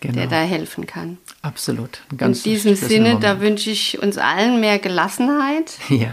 genau. 0.00 0.14
der 0.14 0.26
da 0.26 0.42
helfen 0.42 0.86
kann. 0.86 1.18
Absolut. 1.42 2.00
Ganz 2.16 2.44
In 2.44 2.52
diesem 2.52 2.76
Sinne, 2.76 3.08
Moment. 3.08 3.24
da 3.24 3.40
wünsche 3.40 3.70
ich 3.70 4.02
uns 4.02 4.18
allen 4.18 4.60
mehr 4.60 4.78
Gelassenheit. 4.78 5.72
Ja. 5.88 6.10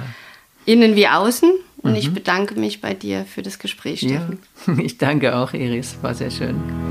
Innen 0.65 0.95
wie 0.95 1.07
außen. 1.07 1.51
Und 1.81 1.91
mhm. 1.91 1.97
ich 1.97 2.13
bedanke 2.13 2.59
mich 2.59 2.81
bei 2.81 2.93
dir 2.93 3.25
für 3.25 3.41
das 3.41 3.59
Gespräch, 3.59 3.99
Steffen. 3.99 4.39
Ja. 4.67 4.73
Ich 4.83 4.97
danke 4.97 5.35
auch, 5.35 5.53
Iris. 5.53 5.97
War 6.01 6.13
sehr 6.13 6.31
schön. 6.31 6.90